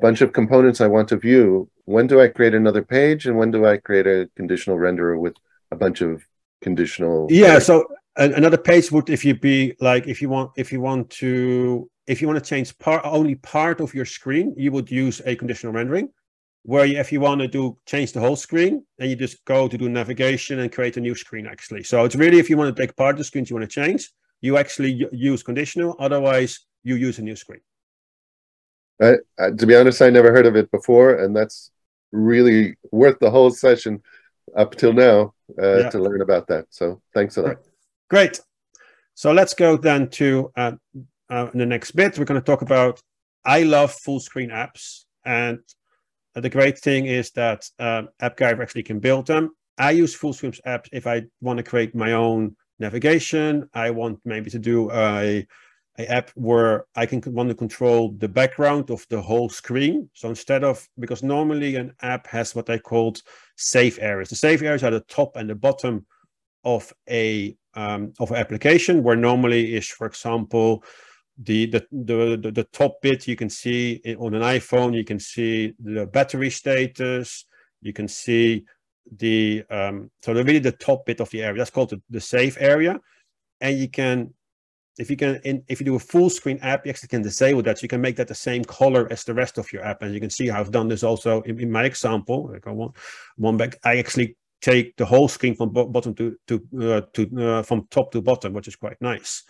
bunch 0.00 0.20
of 0.22 0.32
components 0.32 0.80
I 0.80 0.86
want 0.86 1.08
to 1.08 1.16
view? 1.16 1.70
When 1.84 2.06
do 2.06 2.20
I 2.20 2.28
create 2.28 2.54
another 2.54 2.82
page, 2.82 3.26
and 3.26 3.36
when 3.36 3.50
do 3.50 3.66
I 3.66 3.76
create 3.76 4.06
a 4.06 4.28
conditional 4.34 4.76
renderer 4.76 5.18
with 5.18 5.34
a 5.70 5.76
bunch 5.76 6.00
of 6.00 6.22
conditional? 6.62 7.28
Yeah. 7.30 7.58
So 7.58 7.86
another 8.16 8.56
page 8.56 8.90
would 8.90 9.10
if 9.10 9.24
you 9.24 9.34
be 9.34 9.74
like 9.80 10.06
if 10.06 10.22
you 10.22 10.28
want 10.28 10.50
if 10.56 10.72
you 10.72 10.80
want 10.80 11.10
to 11.10 11.88
if 12.06 12.20
you 12.20 12.26
want 12.28 12.42
to 12.42 12.48
change 12.48 12.76
part 12.78 13.02
only 13.04 13.34
part 13.34 13.80
of 13.80 13.94
your 13.94 14.04
screen, 14.04 14.54
you 14.56 14.72
would 14.72 14.90
use 14.90 15.20
a 15.26 15.36
conditional 15.36 15.72
rendering 15.72 16.08
where 16.62 16.84
you, 16.84 16.98
if 16.98 17.12
you 17.12 17.20
want 17.20 17.40
to 17.40 17.48
do 17.48 17.76
change 17.86 18.12
the 18.12 18.20
whole 18.20 18.36
screen, 18.36 18.84
then 18.98 19.08
you 19.08 19.16
just 19.16 19.44
go 19.44 19.68
to 19.68 19.78
do 19.78 19.88
navigation 19.88 20.60
and 20.60 20.72
create 20.72 20.96
a 20.96 21.00
new 21.00 21.14
screen 21.14 21.46
actually. 21.46 21.82
So 21.82 22.04
it's 22.04 22.16
really 22.16 22.38
if 22.38 22.48
you 22.50 22.56
want 22.56 22.74
to 22.74 22.82
take 22.82 22.96
part 22.96 23.14
of 23.14 23.18
the 23.18 23.24
screens 23.24 23.50
you 23.50 23.56
want 23.56 23.70
to 23.70 23.74
change, 23.82 24.10
you 24.40 24.56
actually 24.56 25.08
use 25.12 25.42
conditional. 25.42 25.96
Otherwise, 25.98 26.60
you 26.82 26.96
use 26.96 27.18
a 27.18 27.22
new 27.22 27.36
screen. 27.36 27.60
Uh, 29.00 29.14
to 29.58 29.66
be 29.66 29.76
honest, 29.76 30.00
I 30.00 30.10
never 30.10 30.32
heard 30.32 30.46
of 30.46 30.56
it 30.56 30.70
before, 30.70 31.16
and 31.16 31.36
that's 31.36 31.70
really 32.12 32.76
worth 32.92 33.18
the 33.18 33.30
whole 33.30 33.50
session 33.50 34.02
up 34.56 34.74
till 34.74 34.92
now 34.92 35.34
uh, 35.60 35.78
yeah. 35.78 35.90
to 35.90 35.98
learn 35.98 36.22
about 36.22 36.46
that. 36.48 36.66
So 36.70 37.02
thanks 37.12 37.36
a 37.36 37.42
lot. 37.42 37.56
Great. 38.08 38.40
So 39.14 39.32
let's 39.32 39.54
go 39.54 39.76
then 39.76 40.08
to 40.10 40.50
uh, 40.56 40.72
uh 41.28 41.50
the 41.52 41.66
next 41.66 41.92
bit. 41.92 42.18
We're 42.18 42.24
going 42.24 42.40
to 42.40 42.44
talk 42.44 42.62
about 42.62 43.00
I 43.44 43.62
love 43.62 43.92
full 43.92 44.20
screen 44.20 44.50
apps, 44.50 45.04
and 45.24 45.60
uh, 46.34 46.40
the 46.40 46.50
great 46.50 46.78
thing 46.78 47.06
is 47.06 47.30
that 47.32 47.68
um, 47.78 48.08
AppGyver 48.22 48.62
actually 48.62 48.82
can 48.82 49.00
build 49.00 49.26
them. 49.26 49.50
I 49.78 49.90
use 49.90 50.14
full 50.14 50.32
screen 50.32 50.52
apps 50.66 50.88
if 50.92 51.06
I 51.06 51.24
want 51.40 51.58
to 51.58 51.62
create 51.62 51.94
my 51.94 52.12
own 52.12 52.56
navigation. 52.78 53.68
I 53.74 53.90
want 53.90 54.20
maybe 54.24 54.50
to 54.50 54.58
do 54.58 54.90
a, 54.90 55.46
a 55.98 56.06
app 56.12 56.30
where 56.34 56.86
I 56.94 57.06
can 57.06 57.22
want 57.26 57.48
to 57.48 57.54
control 57.54 58.12
the 58.12 58.28
background 58.28 58.90
of 58.90 59.06
the 59.08 59.20
whole 59.20 59.48
screen. 59.48 60.10
So 60.14 60.28
instead 60.28 60.64
of 60.64 60.86
because 60.98 61.22
normally 61.22 61.76
an 61.76 61.92
app 62.02 62.26
has 62.26 62.54
what 62.54 62.70
I 62.70 62.78
called 62.78 63.22
safe 63.56 63.98
areas. 64.00 64.28
The 64.28 64.36
safe 64.36 64.62
areas 64.62 64.84
are 64.84 64.90
the 64.90 65.00
top 65.00 65.36
and 65.36 65.48
the 65.48 65.54
bottom 65.54 66.06
of 66.64 66.92
a 67.08 67.56
um, 67.74 68.12
of 68.18 68.30
an 68.30 68.38
application, 68.38 69.02
where 69.02 69.16
normally 69.16 69.74
is, 69.74 69.86
for 69.86 70.06
example, 70.06 70.82
the, 71.38 71.66
the 71.66 71.86
the 71.92 72.50
the 72.50 72.64
top 72.72 73.00
bit 73.02 73.28
you 73.28 73.36
can 73.36 73.50
see 73.50 74.00
on 74.18 74.34
an 74.34 74.42
iphone 74.42 74.94
you 74.94 75.04
can 75.04 75.20
see 75.20 75.74
the 75.78 76.06
battery 76.06 76.48
status 76.48 77.44
you 77.82 77.92
can 77.92 78.08
see 78.08 78.64
the 79.18 79.64
um 79.70 80.10
so 80.22 80.32
really 80.32 80.58
the 80.58 80.72
top 80.72 81.06
bit 81.06 81.20
of 81.20 81.30
the 81.30 81.42
area. 81.42 81.58
That's 81.58 81.70
called 81.70 81.90
the, 81.90 82.02
the 82.10 82.20
safe 82.20 82.56
area. 82.60 83.00
And 83.60 83.78
you 83.78 83.88
can 83.88 84.32
if 84.98 85.10
you 85.10 85.16
can 85.16 85.40
in, 85.44 85.62
if 85.68 85.80
you 85.80 85.86
do 85.86 85.96
a 85.96 86.00
full 86.00 86.30
screen 86.30 86.58
app 86.62 86.86
you 86.86 86.90
actually 86.90 87.08
can 87.08 87.22
disable 87.22 87.62
that. 87.62 87.78
So 87.78 87.84
you 87.84 87.88
can 87.88 88.00
make 88.00 88.16
that 88.16 88.28
the 88.28 88.34
same 88.34 88.64
color 88.64 89.06
as 89.10 89.24
the 89.24 89.34
rest 89.34 89.58
of 89.58 89.72
your 89.72 89.84
app. 89.84 90.02
And 90.02 90.14
you 90.14 90.20
can 90.20 90.30
see 90.30 90.48
how 90.48 90.60
i've 90.60 90.70
done 90.70 90.88
this 90.88 91.02
also 91.02 91.42
in, 91.42 91.60
in 91.60 91.70
my 91.70 91.84
example. 91.84 92.50
Like 92.52 92.66
i 92.66 92.70
want 92.70 92.96
one 93.36 93.56
back. 93.56 93.76
I 93.84 93.98
actually 93.98 94.36
take 94.60 94.96
the 94.96 95.04
whole 95.04 95.28
screen 95.28 95.54
from 95.54 95.70
bottom 95.70 96.14
to 96.14 96.36
to 96.48 96.54
uh, 96.80 97.00
to 97.12 97.44
uh, 97.44 97.62
from 97.62 97.86
top 97.90 98.10
to 98.12 98.22
bottom 98.22 98.52
which 98.52 98.68
is 98.68 98.76
quite 98.76 99.00
nice 99.00 99.44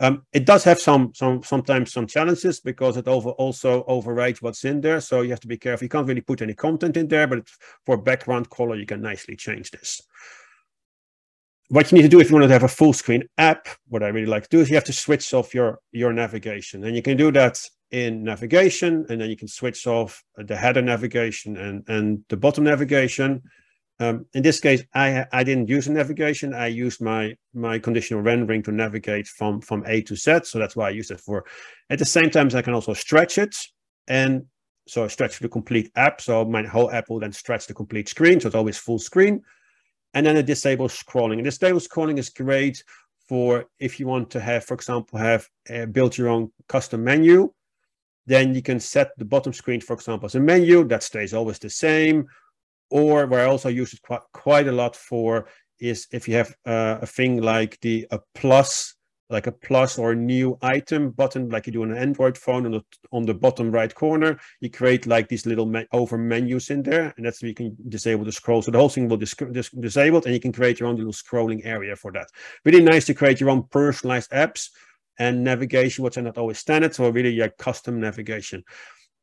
um, 0.00 0.22
it 0.32 0.44
does 0.44 0.62
have 0.64 0.80
some, 0.80 1.12
some 1.14 1.42
sometimes 1.42 1.92
some 1.92 2.06
challenges 2.06 2.60
because 2.60 2.96
it 2.96 3.08
over 3.08 3.30
also 3.30 3.84
overrides 3.84 4.40
what's 4.40 4.64
in 4.64 4.80
there. 4.80 5.00
So 5.00 5.22
you 5.22 5.30
have 5.30 5.40
to 5.40 5.48
be 5.48 5.56
careful. 5.56 5.84
You 5.84 5.88
can't 5.88 6.06
really 6.06 6.20
put 6.20 6.40
any 6.40 6.54
content 6.54 6.96
in 6.96 7.08
there, 7.08 7.26
but 7.26 7.48
for 7.84 7.96
background 7.96 8.48
color, 8.50 8.76
you 8.76 8.86
can 8.86 9.00
nicely 9.00 9.34
change 9.34 9.72
this. 9.72 10.00
What 11.70 11.90
you 11.90 11.96
need 11.96 12.02
to 12.02 12.08
do 12.08 12.20
if 12.20 12.30
you 12.30 12.36
want 12.36 12.48
to 12.48 12.52
have 12.52 12.62
a 12.62 12.68
full 12.68 12.92
screen 12.92 13.24
app, 13.36 13.68
what 13.88 14.02
I 14.02 14.08
really 14.08 14.26
like 14.26 14.44
to 14.44 14.48
do 14.48 14.60
is 14.60 14.70
you 14.70 14.76
have 14.76 14.84
to 14.84 14.92
switch 14.92 15.34
off 15.34 15.54
your, 15.54 15.80
your 15.92 16.12
navigation. 16.12 16.84
And 16.84 16.96
you 16.96 17.02
can 17.02 17.16
do 17.16 17.30
that 17.32 17.60
in 17.90 18.22
navigation, 18.22 19.04
and 19.08 19.20
then 19.20 19.28
you 19.28 19.36
can 19.36 19.48
switch 19.48 19.86
off 19.86 20.22
the 20.36 20.56
header 20.56 20.80
navigation 20.80 21.56
and, 21.56 21.84
and 21.88 22.24
the 22.28 22.36
bottom 22.36 22.64
navigation. 22.64 23.42
Um, 24.00 24.26
in 24.32 24.42
this 24.42 24.60
case, 24.60 24.82
I, 24.94 25.26
I 25.32 25.42
didn't 25.42 25.68
use 25.68 25.88
a 25.88 25.92
navigation. 25.92 26.54
I 26.54 26.68
used 26.68 27.00
my, 27.00 27.34
my 27.52 27.78
conditional 27.78 28.22
rendering 28.22 28.62
to 28.64 28.72
navigate 28.72 29.26
from, 29.26 29.60
from 29.60 29.84
A 29.86 30.02
to 30.02 30.14
Z. 30.14 30.40
So 30.44 30.58
that's 30.58 30.76
why 30.76 30.86
I 30.86 30.90
use 30.90 31.10
it 31.10 31.20
for. 31.20 31.44
At 31.90 31.98
the 31.98 32.04
same 32.04 32.30
time, 32.30 32.48
I 32.54 32.62
can 32.62 32.74
also 32.74 32.94
stretch 32.94 33.38
it. 33.38 33.56
And 34.06 34.46
so 34.86 35.04
I 35.04 35.08
stretch 35.08 35.40
the 35.40 35.48
complete 35.48 35.90
app. 35.96 36.20
So 36.20 36.44
my 36.44 36.64
whole 36.64 36.90
app 36.92 37.10
will 37.10 37.18
then 37.18 37.32
stretch 37.32 37.66
the 37.66 37.74
complete 37.74 38.08
screen. 38.08 38.40
So 38.40 38.46
it's 38.46 38.54
always 38.54 38.78
full 38.78 39.00
screen. 39.00 39.42
And 40.14 40.24
then 40.24 40.36
it 40.36 40.46
disables 40.46 40.96
scrolling. 40.96 41.34
And 41.34 41.44
disables 41.44 41.88
scrolling 41.88 42.18
is 42.18 42.30
great 42.30 42.82
for 43.28 43.66
if 43.80 44.00
you 44.00 44.06
want 44.06 44.30
to 44.30 44.40
have, 44.40 44.64
for 44.64 44.74
example, 44.74 45.18
have 45.18 45.46
uh, 45.74 45.86
built 45.86 46.16
your 46.16 46.28
own 46.28 46.50
custom 46.68 47.02
menu. 47.02 47.52
Then 48.26 48.54
you 48.54 48.62
can 48.62 48.78
set 48.78 49.10
the 49.18 49.24
bottom 49.24 49.52
screen, 49.52 49.80
for 49.80 49.94
example, 49.94 50.26
as 50.26 50.34
a 50.34 50.40
menu 50.40 50.84
that 50.84 51.02
stays 51.02 51.34
always 51.34 51.58
the 51.58 51.70
same 51.70 52.26
or 52.90 53.26
where 53.26 53.40
I 53.40 53.50
also 53.50 53.68
use 53.68 53.92
it 53.92 54.02
quite, 54.02 54.20
quite 54.32 54.68
a 54.68 54.72
lot 54.72 54.96
for 54.96 55.48
is 55.80 56.06
if 56.12 56.26
you 56.28 56.34
have 56.34 56.54
uh, 56.66 56.98
a 57.02 57.06
thing 57.06 57.40
like 57.40 57.78
the 57.80 58.06
a 58.10 58.18
plus, 58.34 58.94
like 59.30 59.46
a 59.46 59.52
plus 59.52 59.98
or 59.98 60.12
a 60.12 60.16
new 60.16 60.56
item 60.62 61.10
button, 61.10 61.50
like 61.50 61.66
you 61.66 61.72
do 61.72 61.82
on 61.82 61.90
an 61.90 61.98
Android 61.98 62.36
phone 62.36 62.64
on 62.64 62.72
the 62.72 62.82
on 63.12 63.26
the 63.26 63.34
bottom 63.34 63.70
right 63.70 63.94
corner, 63.94 64.38
you 64.60 64.70
create 64.70 65.06
like 65.06 65.28
these 65.28 65.46
little 65.46 65.66
me 65.66 65.86
over 65.92 66.16
menus 66.18 66.70
in 66.70 66.82
there, 66.82 67.12
and 67.16 67.26
that's 67.26 67.42
where 67.42 67.50
you 67.50 67.54
can 67.54 67.76
disable 67.88 68.24
the 68.24 68.32
scroll. 68.32 68.62
So 68.62 68.70
the 68.70 68.78
whole 68.78 68.88
thing 68.88 69.08
will 69.08 69.18
dis 69.18 69.34
dis 69.52 69.70
disabled, 69.70 70.24
and 70.24 70.34
you 70.34 70.40
can 70.40 70.52
create 70.52 70.80
your 70.80 70.88
own 70.88 70.96
little 70.96 71.12
scrolling 71.12 71.60
area 71.64 71.94
for 71.94 72.10
that. 72.12 72.28
Really 72.64 72.82
nice 72.82 73.04
to 73.06 73.14
create 73.14 73.40
your 73.40 73.50
own 73.50 73.64
personalized 73.70 74.30
apps 74.30 74.70
and 75.18 75.44
navigation, 75.44 76.04
which 76.04 76.16
are 76.16 76.22
not 76.22 76.38
always 76.38 76.58
standard. 76.58 76.94
So 76.94 77.08
really, 77.10 77.30
your 77.30 77.50
custom 77.50 78.00
navigation. 78.00 78.64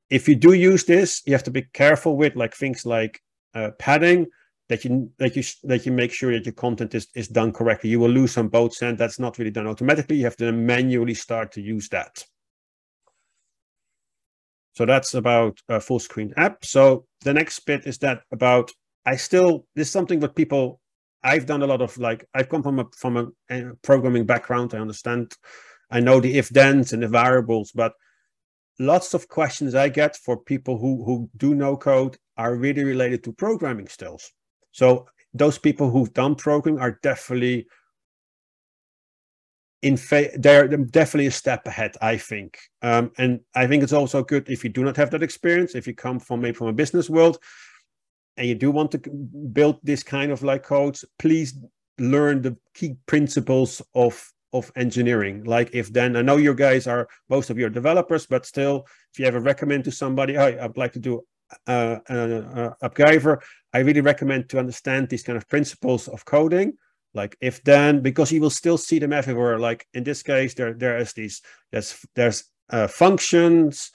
If 0.10 0.28
you 0.30 0.36
do 0.36 0.54
use 0.54 0.86
this, 0.86 1.24
you 1.26 1.34
have 1.34 1.44
to 1.44 1.52
be 1.52 1.64
careful 1.74 2.16
with 2.16 2.36
like 2.36 2.54
things 2.54 2.86
like 2.86 3.22
uh, 3.56 3.72
padding 3.80 4.28
that 4.70 4.84
you 4.84 5.12
that 5.18 5.36
you 5.36 5.44
that 5.64 5.86
you 5.86 5.92
make 5.92 6.12
sure 6.12 6.32
that 6.32 6.46
your 6.46 6.54
content 6.54 6.94
is 6.96 7.08
is 7.16 7.28
done 7.28 7.52
correctly. 7.52 7.90
You 7.90 8.00
will 8.00 8.10
lose 8.10 8.34
some 8.34 8.50
boat 8.50 8.74
sand. 8.74 8.98
That's 8.98 9.20
not 9.20 9.38
really 9.38 9.52
done 9.52 9.68
automatically. 9.68 10.18
You 10.18 10.26
have 10.26 10.38
to 10.38 10.52
manually 10.52 11.14
start 11.14 11.52
to 11.54 11.62
use 11.62 11.90
that. 11.90 12.24
So 14.74 14.86
that's 14.86 15.14
about 15.14 15.60
a 15.70 15.80
full 15.80 16.00
screen 16.00 16.34
app. 16.36 16.66
So 16.66 17.06
the 17.22 17.34
next 17.34 17.60
bit 17.60 17.86
is 17.86 17.98
that 18.00 18.24
about 18.32 18.72
I 19.06 19.16
still 19.16 19.66
this 19.76 19.88
is 19.88 19.94
something 19.94 20.20
that 20.20 20.36
people 20.36 20.82
I've 21.24 21.46
done 21.46 21.62
a 21.64 21.68
lot 21.68 21.82
of 21.82 21.98
like 21.98 22.26
I've 22.34 22.50
come 22.50 22.64
from 22.64 22.80
a 22.80 22.86
from 22.98 23.18
a, 23.18 23.28
a 23.50 23.76
programming 23.84 24.26
background. 24.26 24.74
I 24.74 24.80
understand. 24.80 25.34
I 25.92 26.00
know 26.00 26.20
the 26.20 26.38
if 26.38 26.50
thens 26.50 26.92
and 26.94 27.04
the 27.04 27.08
variables, 27.08 27.72
but 27.72 27.94
lots 28.80 29.14
of 29.14 29.28
questions 29.28 29.76
I 29.76 29.90
get 29.90 30.18
for 30.18 30.38
people 30.38 30.80
who 30.80 31.06
who 31.06 31.30
do 31.38 31.54
no 31.54 31.78
code 31.78 32.18
are 32.38 32.56
really 32.56 32.84
related 32.84 33.24
to 33.24 33.34
programming 33.34 33.88
skills. 33.88 34.32
So 34.72 35.08
those 35.34 35.58
people 35.58 35.90
who've 35.90 36.14
done 36.14 36.36
programming 36.36 36.82
are 36.82 37.00
definitely 37.02 37.68
in 39.82 39.98
fa- 39.98 40.32
they're 40.38 40.68
definitely 40.68 41.28
a 41.28 41.32
step 41.32 41.68
ahead, 41.68 41.96
I 42.02 42.18
think. 42.18 42.58
Um, 42.82 43.12
and 43.18 43.42
I 43.54 43.68
think 43.68 43.84
it's 43.84 43.94
also 43.94 44.24
good 44.24 44.50
if 44.50 44.64
you 44.64 44.70
do 44.70 44.84
not 44.84 44.98
have 44.98 45.12
that 45.12 45.24
experience, 45.24 45.76
if 45.76 45.86
you 45.86 45.94
come 45.94 46.20
from 46.20 46.42
maybe 46.42 46.56
from 46.56 46.68
a 46.68 46.74
business 46.74 47.10
world 47.10 47.38
and 48.38 48.48
you 48.48 48.56
do 48.56 48.72
want 48.72 48.92
to 48.94 49.00
build 49.54 49.80
this 49.84 50.04
kind 50.04 50.32
of 50.32 50.42
like 50.44 50.64
codes, 50.64 51.06
please 51.20 51.58
learn 52.00 52.42
the 52.42 52.58
key 52.74 52.96
principles 53.06 53.82
of 53.94 54.32
of 54.54 54.72
engineering 54.78 55.44
like 55.44 55.70
if 55.74 55.92
then 55.92 56.16
i 56.16 56.22
know 56.22 56.38
you 56.38 56.54
guys 56.54 56.88
are 56.88 57.10
most 57.30 57.50
of 57.50 57.58
your 57.58 57.70
developers 57.70 58.26
but 58.26 58.46
still 58.46 58.86
if 59.12 59.20
you 59.20 59.26
ever 59.26 59.40
recommend 59.42 59.84
to 59.84 59.92
somebody 59.92 60.34
hey, 60.34 60.58
i'd 60.60 60.78
like 60.78 60.94
to 60.94 61.00
do 61.00 61.22
uh, 61.68 61.98
uh, 62.10 62.72
uh, 62.82 63.36
I 63.74 63.80
really 63.80 64.02
recommend 64.02 64.50
to 64.50 64.60
understand 64.60 65.10
these 65.10 65.24
kind 65.24 65.38
of 65.38 65.48
principles 65.48 66.08
of 66.08 66.26
coding, 66.26 66.74
like 67.14 67.38
if 67.42 67.64
then, 67.64 68.02
because 68.02 68.32
you 68.32 68.42
will 68.42 68.50
still 68.50 68.78
see 68.78 69.00
them 69.00 69.14
everywhere. 69.14 69.60
Like 69.60 69.88
in 69.94 70.04
this 70.04 70.24
case, 70.24 70.54
there 70.54 70.74
there 70.74 70.98
is 70.98 71.14
these 71.14 71.42
there's 71.72 72.06
there's 72.16 72.46
uh, 72.70 72.88
functions, 72.88 73.92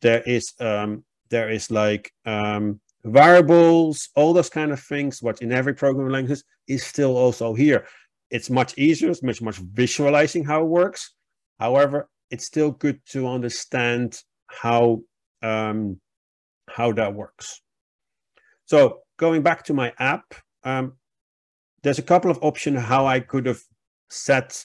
there 0.00 0.22
is 0.22 0.52
um, 0.60 1.04
there 1.30 1.50
is 1.50 1.70
like 1.70 2.12
um, 2.24 2.80
variables, 3.04 4.08
all 4.14 4.32
those 4.32 4.50
kind 4.50 4.72
of 4.72 4.80
things. 4.80 5.22
What 5.22 5.42
in 5.42 5.52
every 5.52 5.74
programming 5.74 6.12
language 6.12 6.42
is 6.66 6.84
still 6.84 7.16
also 7.16 7.54
here. 7.54 7.86
it's 8.34 8.50
much 8.50 8.76
easier, 8.76 9.10
it's 9.10 9.22
much, 9.22 9.40
much 9.40 9.58
visualizing 9.58 10.44
how 10.44 10.62
it 10.62 10.66
works. 10.66 11.14
However, 11.60 12.08
it's 12.30 12.46
still 12.46 12.72
good 12.72 13.00
to 13.10 13.28
understand 13.28 14.18
how 14.46 15.02
um, 15.40 16.00
how 16.74 16.92
that 16.92 17.14
works. 17.14 17.60
So 18.66 19.00
going 19.16 19.42
back 19.42 19.62
to 19.64 19.74
my 19.74 19.92
app, 19.98 20.34
um, 20.64 20.94
there's 21.82 22.00
a 22.00 22.02
couple 22.12 22.30
of 22.30 22.38
options 22.42 22.80
how 22.80 23.06
I 23.06 23.20
could 23.20 23.46
have 23.46 23.60
set, 24.10 24.64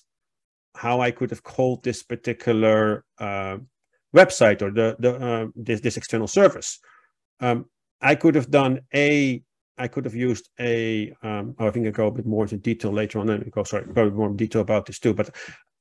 how 0.76 1.02
I 1.02 1.12
could 1.12 1.30
have 1.30 1.44
called 1.44 1.84
this 1.84 2.02
particular 2.04 3.06
uh, 3.20 3.58
website 4.16 4.62
or 4.62 4.72
the 4.72 4.96
the 5.00 5.12
uh, 5.28 5.46
this 5.56 5.82
this 5.82 5.98
external 5.98 6.28
service. 6.28 6.80
Um, 7.42 7.66
I 8.02 8.16
could 8.16 8.36
have 8.36 8.50
done 8.50 8.80
a 8.96 9.44
I 9.78 9.88
could 9.88 10.06
have 10.06 10.16
used 10.16 10.50
a. 10.60 11.14
Um, 11.24 11.56
oh, 11.60 11.68
I 11.68 11.72
think 11.72 11.88
I 11.88 11.92
go 11.92 12.08
a 12.08 12.12
bit 12.12 12.26
more 12.26 12.44
into 12.44 12.58
detail 12.58 12.92
later 12.92 13.20
on. 13.20 13.30
And 13.30 13.52
go 13.52 13.64
sorry, 13.64 13.86
go 13.94 14.10
more 14.10 14.34
detail 14.34 14.62
about 14.62 14.86
this 14.86 15.00
too. 15.00 15.14
But 15.14 15.36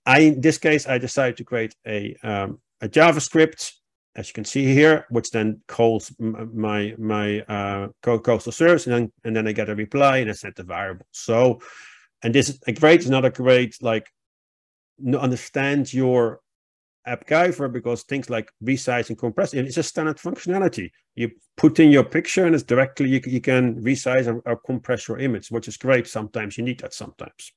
I, 0.06 0.20
in 0.20 0.40
this 0.40 0.58
case, 0.58 0.86
I 0.86 0.98
decided 0.98 1.36
to 1.38 1.44
create 1.44 1.74
a 1.86 2.16
um, 2.22 2.60
a 2.80 2.88
JavaScript, 2.88 3.72
as 4.18 4.28
you 4.28 4.34
can 4.34 4.44
see 4.44 4.74
here, 4.74 5.06
which 5.10 5.30
then 5.30 5.62
calls 5.68 6.12
my 6.18 6.92
my 6.98 7.40
uh, 7.42 7.88
coastal 8.02 8.52
service, 8.52 8.86
and 8.86 8.94
then 8.94 9.12
and 9.24 9.36
then 9.36 9.46
I 9.46 9.52
get 9.52 9.68
a 9.68 9.76
reply 9.76 10.18
and 10.18 10.28
I 10.28 10.32
set 10.32 10.56
the 10.56 10.64
variable. 10.64 11.06
So, 11.12 11.60
and 12.22 12.34
this 12.34 12.48
is 12.48 12.58
a 12.66 12.72
great, 12.72 13.08
not 13.08 13.24
a 13.24 13.30
great 13.30 13.80
like 13.80 14.06
understand 15.16 15.94
your 15.94 16.40
app 17.06 17.26
AppGyver 17.26 17.72
because 17.72 18.02
things 18.02 18.28
like 18.28 18.50
resize 18.62 19.08
and 19.08 19.16
compress, 19.16 19.54
it's 19.54 19.76
a 19.76 19.82
standard 19.84 20.18
functionality. 20.18 20.90
You 21.14 21.30
put 21.56 21.78
in 21.78 21.90
your 21.90 22.04
picture 22.04 22.44
and 22.44 22.54
it's 22.56 22.64
directly, 22.64 23.08
you, 23.08 23.20
you 23.24 23.40
can 23.40 23.80
resize 23.82 24.26
or, 24.26 24.42
or 24.44 24.56
compress 24.56 25.06
your 25.06 25.18
image, 25.18 25.50
which 25.50 25.68
is 25.68 25.76
great. 25.76 26.08
Sometimes 26.08 26.58
you 26.58 26.64
need 26.64 26.80
that 26.80 26.92
sometimes. 26.92 27.52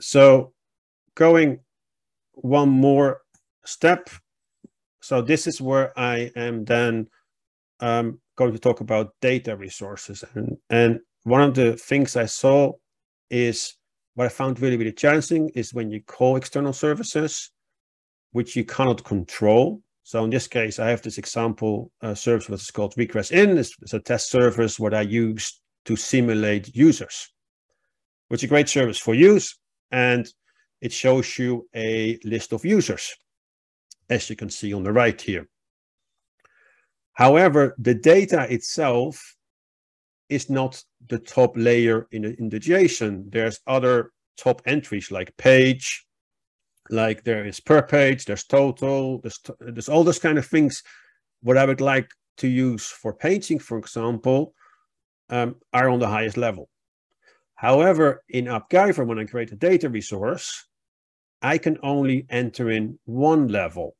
So 0.00 0.52
going 1.14 1.60
one 2.34 2.68
more 2.68 3.22
step. 3.64 4.08
So 5.00 5.22
this 5.22 5.46
is 5.46 5.60
where 5.60 5.98
I 5.98 6.30
am 6.36 6.64
then 6.64 7.06
um, 7.80 8.20
going 8.36 8.52
to 8.52 8.58
talk 8.58 8.80
about 8.80 9.14
data 9.20 9.56
resources. 9.56 10.24
And, 10.34 10.56
and 10.68 11.00
one 11.24 11.42
of 11.42 11.54
the 11.54 11.76
things 11.76 12.16
I 12.16 12.26
saw 12.26 12.72
is 13.30 13.74
what 14.14 14.26
I 14.26 14.28
found 14.28 14.60
really, 14.60 14.76
really 14.76 14.92
challenging 14.92 15.50
is 15.54 15.72
when 15.72 15.90
you 15.90 16.02
call 16.02 16.36
external 16.36 16.72
services, 16.72 17.50
which 18.32 18.56
you 18.56 18.64
cannot 18.64 19.04
control. 19.04 19.80
So 20.02 20.24
in 20.24 20.30
this 20.30 20.46
case, 20.46 20.78
I 20.78 20.88
have 20.88 21.02
this 21.02 21.18
example 21.18 21.92
uh, 22.02 22.14
service 22.14 22.48
which 22.48 22.62
is 22.62 22.70
called 22.70 22.94
Reqres.in. 22.96 23.56
It's, 23.56 23.72
it's 23.80 23.94
a 23.94 24.00
test 24.00 24.30
service 24.30 24.78
what 24.78 24.94
I 24.94 25.02
use 25.02 25.60
to 25.84 25.96
simulate 25.96 26.74
users, 26.74 27.30
which 28.28 28.40
is 28.40 28.44
a 28.44 28.48
great 28.48 28.68
service 28.68 28.98
for 28.98 29.14
use. 29.14 29.56
And 29.90 30.26
it 30.80 30.92
shows 30.92 31.38
you 31.38 31.68
a 31.74 32.18
list 32.24 32.52
of 32.52 32.64
users, 32.64 33.14
as 34.10 34.28
you 34.28 34.36
can 34.36 34.50
see 34.50 34.74
on 34.74 34.82
the 34.82 34.92
right 34.92 35.20
here. 35.20 35.48
However, 37.12 37.74
the 37.78 37.94
data 37.94 38.52
itself 38.52 39.36
is 40.28 40.50
not 40.50 40.82
the 41.08 41.18
top 41.18 41.52
layer 41.56 42.06
in, 42.12 42.24
in 42.24 42.48
the 42.48 42.60
JSON. 42.60 43.30
There's 43.30 43.60
other 43.66 44.12
top 44.36 44.62
entries 44.66 45.10
like 45.10 45.36
page, 45.36 46.06
like 46.88 47.24
there 47.24 47.44
is 47.44 47.60
per 47.60 47.82
page, 47.82 48.24
there's 48.24 48.44
total, 48.44 49.20
there's, 49.20 49.40
there's 49.60 49.88
all 49.88 50.04
those 50.04 50.18
kind 50.18 50.38
of 50.38 50.46
things. 50.46 50.82
What 51.42 51.56
I 51.56 51.64
would 51.64 51.80
like 51.80 52.10
to 52.38 52.48
use 52.48 52.86
for 52.86 53.12
paging, 53.14 53.58
for 53.58 53.78
example, 53.78 54.54
um, 55.28 55.56
are 55.72 55.88
on 55.88 56.00
the 56.00 56.08
highest 56.08 56.36
level. 56.36 56.68
However, 57.54 58.22
in 58.28 58.46
AppGyver, 58.46 59.06
when 59.06 59.18
I 59.18 59.24
create 59.24 59.52
a 59.52 59.56
data 59.56 59.88
resource, 59.88 60.66
I 61.42 61.58
can 61.58 61.76
only 61.82 62.26
enter 62.30 62.70
in 62.70 62.98
one 63.04 63.48
level. 63.48 63.96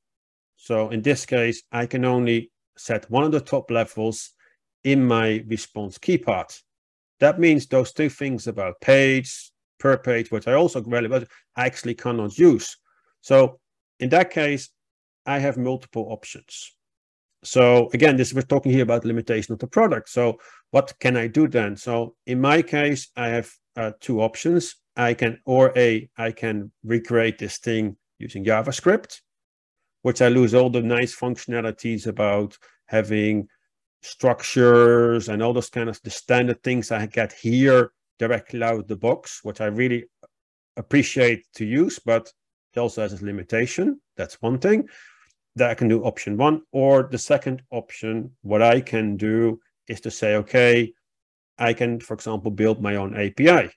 So 0.63 0.91
in 0.91 1.01
this 1.01 1.25
case, 1.25 1.63
I 1.73 1.87
can 1.87 2.05
only 2.05 2.51
set 2.77 3.11
one 3.11 3.25
of 3.25 3.33
the 3.33 3.41
top 3.41 3.71
levels 3.71 4.31
in 4.85 5.05
my 5.07 5.43
response 5.49 5.97
key 5.97 6.19
part. 6.19 6.61
That 7.19 7.41
means 7.41 7.67
those 7.67 7.93
two 7.93 8.11
things 8.11 8.47
about 8.47 8.81
page, 8.83 9.53
per 9.79 9.97
page, 9.97 10.31
which 10.31 10.47
I 10.47 10.53
also 10.53 10.83
relevant, 10.83 11.29
I 11.57 11.65
actually 11.65 11.95
cannot 11.95 12.39
use. 12.39 12.77
So 13.23 13.59
in 14.01 14.11
that 14.11 14.31
case, 14.31 14.69
I 15.25 15.39
have 15.39 15.57
multiple 15.57 16.07
options. 16.11 16.77
So 17.43 17.89
again, 17.95 18.19
this 18.19 18.35
we're 18.35 18.43
talking 18.43 18.71
here 18.71 18.83
about 18.83 19.07
limitation 19.07 19.55
of 19.55 19.61
the 19.61 19.67
product. 19.67 20.11
So 20.11 20.41
what 20.73 20.93
can 21.01 21.17
I 21.17 21.27
do 21.27 21.49
then? 21.49 21.75
So 21.77 22.17
in 22.27 22.39
my 22.39 22.61
case, 22.61 23.09
I 23.17 23.29
have 23.29 23.51
uh, 23.77 23.93
two 24.01 24.21
options. 24.21 24.77
I 24.95 25.15
can, 25.15 25.41
or 25.47 25.73
a, 25.75 26.11
I 26.19 26.33
can 26.33 26.71
recreate 26.85 27.39
this 27.39 27.57
thing 27.57 27.97
using 28.19 28.45
JavaScript, 28.45 29.21
which 30.03 30.23
I 30.23 30.29
lose 30.29 30.55
all 30.55 30.71
the 30.71 30.83
nice 30.83 31.15
functionalities 31.15 32.07
about 32.07 32.57
having 32.87 33.49
structures 34.03 35.29
and 35.29 35.43
all 35.43 35.53
those 35.53 35.71
kind 35.71 35.89
of 35.89 36.01
the 36.03 36.11
standard 36.11 36.63
things 36.63 36.91
I 36.91 37.07
get 37.07 37.33
here 37.33 37.93
directly 38.19 38.63
out 38.63 38.81
of 38.81 38.89
the 38.89 38.97
box, 38.97 39.41
which 39.43 39.61
I 39.61 39.67
really 39.67 40.05
appreciate 40.77 41.45
to 41.55 41.65
use, 41.65 41.99
but 41.99 42.33
it 42.75 42.79
also 42.79 43.03
has 43.03 43.21
a 43.21 43.25
limitation. 43.25 44.01
That's 44.17 44.41
one 44.41 44.59
thing 44.59 44.89
that 45.57 45.71
I 45.71 45.75
can 45.75 45.89
do 45.89 46.05
option 46.05 46.37
one. 46.37 46.63
Or 46.73 47.03
the 47.03 47.19
second 47.19 47.63
option, 47.71 48.31
what 48.43 48.63
I 48.63 48.81
can 48.81 49.17
do 49.17 49.61
is 49.89 50.01
to 50.03 50.11
say, 50.11 50.37
okay, 50.37 50.93
I 51.59 51.73
can, 51.73 52.01
for 52.01 52.15
example, 52.15 52.51
build 52.51 52.81
my 52.81 52.97
own 52.97 53.17
API. 53.17 53.71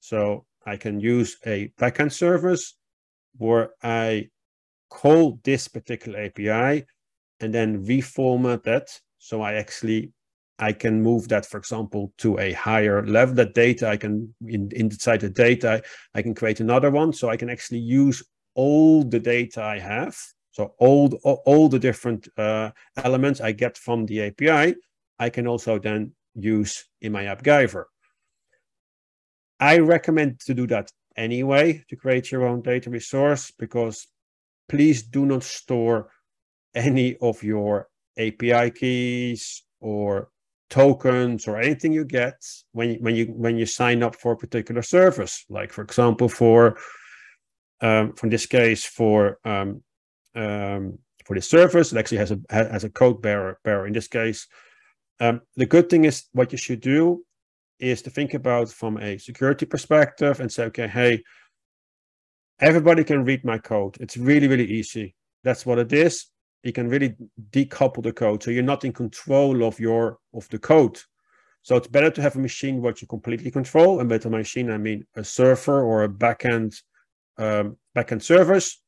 So 0.00 0.44
I 0.66 0.76
can 0.76 1.00
use 1.00 1.36
a 1.46 1.72
backend 1.78 2.12
service 2.12 2.74
where 3.36 3.70
I 3.82 4.28
call 4.90 5.40
this 5.44 5.68
particular 5.68 6.20
API 6.20 6.84
and 7.40 7.54
then 7.54 7.84
reformat 7.86 8.62
that 8.64 8.88
so 9.18 9.40
I 9.40 9.54
actually 9.54 10.12
I 10.60 10.74
can 10.74 11.02
move 11.02 11.28
that, 11.28 11.46
for 11.46 11.56
example, 11.56 12.12
to 12.18 12.38
a 12.38 12.52
higher 12.52 13.04
level. 13.06 13.34
That 13.34 13.54
data 13.54 13.88
I 13.88 13.96
can 13.96 14.34
in, 14.46 14.70
inside 14.76 15.20
the 15.20 15.30
data 15.30 15.82
I 16.14 16.20
can 16.20 16.34
create 16.34 16.60
another 16.60 16.90
one, 16.90 17.14
so 17.14 17.30
I 17.30 17.36
can 17.36 17.48
actually 17.48 17.78
use 17.78 18.22
all 18.54 19.02
the 19.02 19.18
data 19.18 19.62
I 19.62 19.78
have. 19.78 20.16
So 20.52 20.74
all 20.78 21.08
the, 21.08 21.16
all 21.16 21.68
the 21.68 21.78
different 21.78 22.28
uh, 22.36 22.72
elements 22.96 23.40
I 23.40 23.52
get 23.52 23.78
from 23.78 24.04
the 24.04 24.24
API, 24.24 24.74
I 25.18 25.30
can 25.30 25.46
also 25.46 25.78
then 25.78 26.12
use 26.34 26.84
in 27.00 27.12
my 27.12 27.24
AppGyver. 27.24 27.84
I 29.60 29.78
recommend 29.78 30.40
to 30.40 30.54
do 30.54 30.66
that 30.66 30.90
anyway 31.16 31.84
to 31.88 31.96
create 31.96 32.30
your 32.32 32.46
own 32.46 32.62
data 32.62 32.90
resource 32.90 33.52
because 33.58 34.06
please 34.70 35.02
do 35.02 35.26
not 35.26 35.42
store 35.42 36.10
any 36.76 37.16
of 37.16 37.42
your 37.42 37.88
API 38.16 38.70
keys 38.70 39.64
or 39.80 40.30
tokens 40.68 41.48
or 41.48 41.58
anything 41.58 41.92
you 41.92 42.04
get 42.04 42.36
when 42.70 42.94
when 43.02 43.16
you 43.16 43.26
when 43.26 43.58
you 43.58 43.66
sign 43.66 44.02
up 44.04 44.14
for 44.14 44.32
a 44.32 44.36
particular 44.36 44.82
service. 44.82 45.44
Like 45.48 45.72
for 45.72 45.82
example, 45.82 46.28
for 46.28 46.78
um, 47.80 48.12
for 48.12 48.28
this 48.30 48.46
case 48.46 48.84
for 48.84 49.38
um, 49.44 49.82
um, 50.36 50.98
for 51.24 51.34
this 51.34 51.50
service, 51.50 51.92
it 51.92 51.98
actually 51.98 52.18
has 52.18 52.30
a 52.30 52.38
has 52.50 52.84
a 52.84 52.90
code 52.90 53.20
bearer 53.20 53.58
bearer. 53.64 53.88
In 53.88 53.92
this 53.92 54.08
case, 54.08 54.46
um, 55.18 55.40
the 55.56 55.66
good 55.66 55.90
thing 55.90 56.04
is 56.04 56.24
what 56.32 56.52
you 56.52 56.58
should 56.58 56.80
do 56.80 57.24
is 57.80 58.02
to 58.02 58.10
think 58.10 58.34
about 58.34 58.68
from 58.70 58.98
a 58.98 59.18
security 59.18 59.66
perspective 59.66 60.38
and 60.38 60.52
say, 60.52 60.64
okay, 60.64 60.86
hey, 60.86 61.22
everybody 62.60 63.04
can 63.04 63.24
read 63.24 63.44
my 63.44 63.58
code. 63.58 63.96
It's 64.00 64.16
really 64.16 64.48
really 64.48 64.66
easy. 64.66 65.14
That's 65.42 65.64
what 65.64 65.78
it 65.78 65.92
is 65.92 66.26
you 66.62 66.72
can 66.72 66.88
really 66.88 67.16
decouple 67.50 68.02
the 68.02 68.12
code 68.12 68.42
so 68.42 68.50
you're 68.50 68.62
not 68.62 68.84
in 68.84 68.92
control 68.92 69.64
of 69.64 69.78
your 69.80 70.18
of 70.34 70.48
the 70.50 70.58
code 70.58 70.98
so 71.62 71.76
it's 71.76 71.88
better 71.88 72.10
to 72.10 72.22
have 72.22 72.36
a 72.36 72.40
machine 72.40 72.82
what 72.82 73.00
you 73.00 73.08
completely 73.08 73.50
control 73.50 74.00
and 74.00 74.08
by 74.08 74.18
the 74.18 74.30
machine 74.30 74.70
i 74.70 74.78
mean 74.78 75.04
a 75.16 75.24
server 75.24 75.82
or 75.82 76.04
a 76.04 76.08
backend 76.08 76.74
um, 77.38 77.76
backend 77.96 78.22
service 78.22 78.82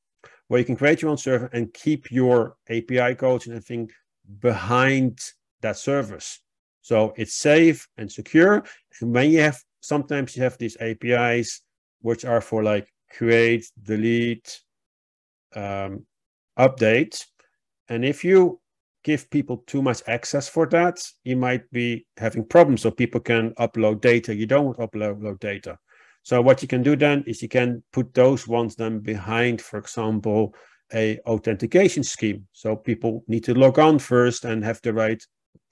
where 0.49 0.61
you 0.61 0.67
can 0.67 0.77
create 0.77 1.01
your 1.01 1.11
own 1.11 1.17
server 1.17 1.47
and 1.47 1.73
keep 1.73 2.11
your 2.11 2.57
api 2.69 3.15
codes 3.15 3.47
and 3.47 3.55
everything 3.55 3.91
behind 4.41 5.19
that 5.63 5.77
service 5.77 6.41
so 6.83 7.13
it's 7.17 7.35
safe 7.35 7.89
and 7.97 8.11
secure 8.11 8.63
and 9.01 9.15
when 9.15 9.31
you 9.31 9.41
have 9.41 9.59
sometimes 9.81 10.37
you 10.37 10.43
have 10.43 10.59
these 10.59 10.77
apis 10.81 11.63
which 12.03 12.25
are 12.25 12.41
for 12.41 12.63
like 12.63 12.92
create 13.17 13.67
delete 13.83 14.61
um, 15.55 16.07
update 16.59 17.25
and 17.89 18.05
if 18.05 18.25
you 18.25 18.61
give 19.05 19.29
people 19.31 19.59
too 19.67 19.83
much 19.83 20.03
access 20.07 20.49
for 20.49 20.67
that, 20.67 21.03
you 21.25 21.37
might 21.37 21.71
be 21.73 22.07
having 22.17 22.45
problems. 22.45 22.83
So 22.83 22.91
people 22.91 23.21
can 23.21 23.53
upload 23.55 24.01
data. 24.01 24.35
You 24.35 24.47
don't 24.47 24.77
upload 24.79 25.41
data. 25.41 25.79
So 26.23 26.41
what 26.41 26.63
you 26.63 26.69
can 26.69 26.83
do 26.83 26.95
then 26.95 27.25
is 27.27 27.43
you 27.43 27.49
can 27.49 27.83
put 27.93 28.15
those 28.15 28.47
ones 28.47 28.77
then 28.77 29.01
behind, 29.01 29.61
for 29.61 29.79
example, 29.79 30.55
a 30.95 31.19
authentication 31.27 32.05
scheme. 32.05 32.47
So 32.53 32.77
people 32.77 33.25
need 33.27 33.45
to 33.45 33.55
log 33.55 33.79
on 33.79 33.99
first 33.99 34.45
and 34.45 34.63
have 34.63 34.81
the 34.83 34.93
right 34.93 35.23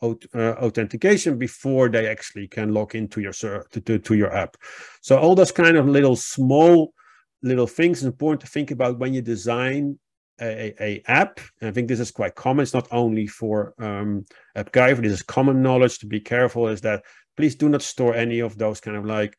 uh, 0.03 0.16
authentication 0.35 1.38
before 1.38 1.88
they 1.88 2.09
actually 2.09 2.48
can 2.48 2.74
log 2.74 2.94
into 2.94 3.20
your 3.20 3.33
to, 3.33 3.81
to, 3.81 3.98
to 3.98 4.14
your 4.14 4.35
app. 4.35 4.57
So 5.03 5.18
all 5.18 5.35
those 5.35 5.53
kind 5.53 5.76
of 5.76 5.87
little 5.87 6.16
small 6.16 6.92
little 7.42 7.66
things 7.66 8.05
important 8.05 8.40
to 8.42 8.46
think 8.46 8.70
about 8.70 8.98
when 8.98 9.14
you 9.14 9.22
design 9.22 9.98
a, 10.40 10.74
a, 10.83 11.03
app. 11.07 11.40
And 11.61 11.68
I 11.68 11.72
think 11.72 11.88
this 11.88 12.00
is 12.00 12.11
quite 12.11 12.35
common. 12.35 12.62
It's 12.62 12.74
not 12.74 12.88
only 12.90 13.26
for 13.26 13.74
um, 13.79 14.24
AppGyver. 14.57 15.03
This 15.03 15.12
is 15.12 15.22
common 15.22 15.62
knowledge 15.62 15.98
to 15.98 16.07
be 16.07 16.20
careful. 16.20 16.68
Is 16.68 16.81
that 16.83 17.05
please 17.37 17.55
do 17.55 17.68
not 17.68 17.83
store 17.83 18.14
any 18.14 18.40
of 18.40 18.57
those 18.59 18.81
kind 18.81 18.96
of 18.96 19.05
like 19.05 19.37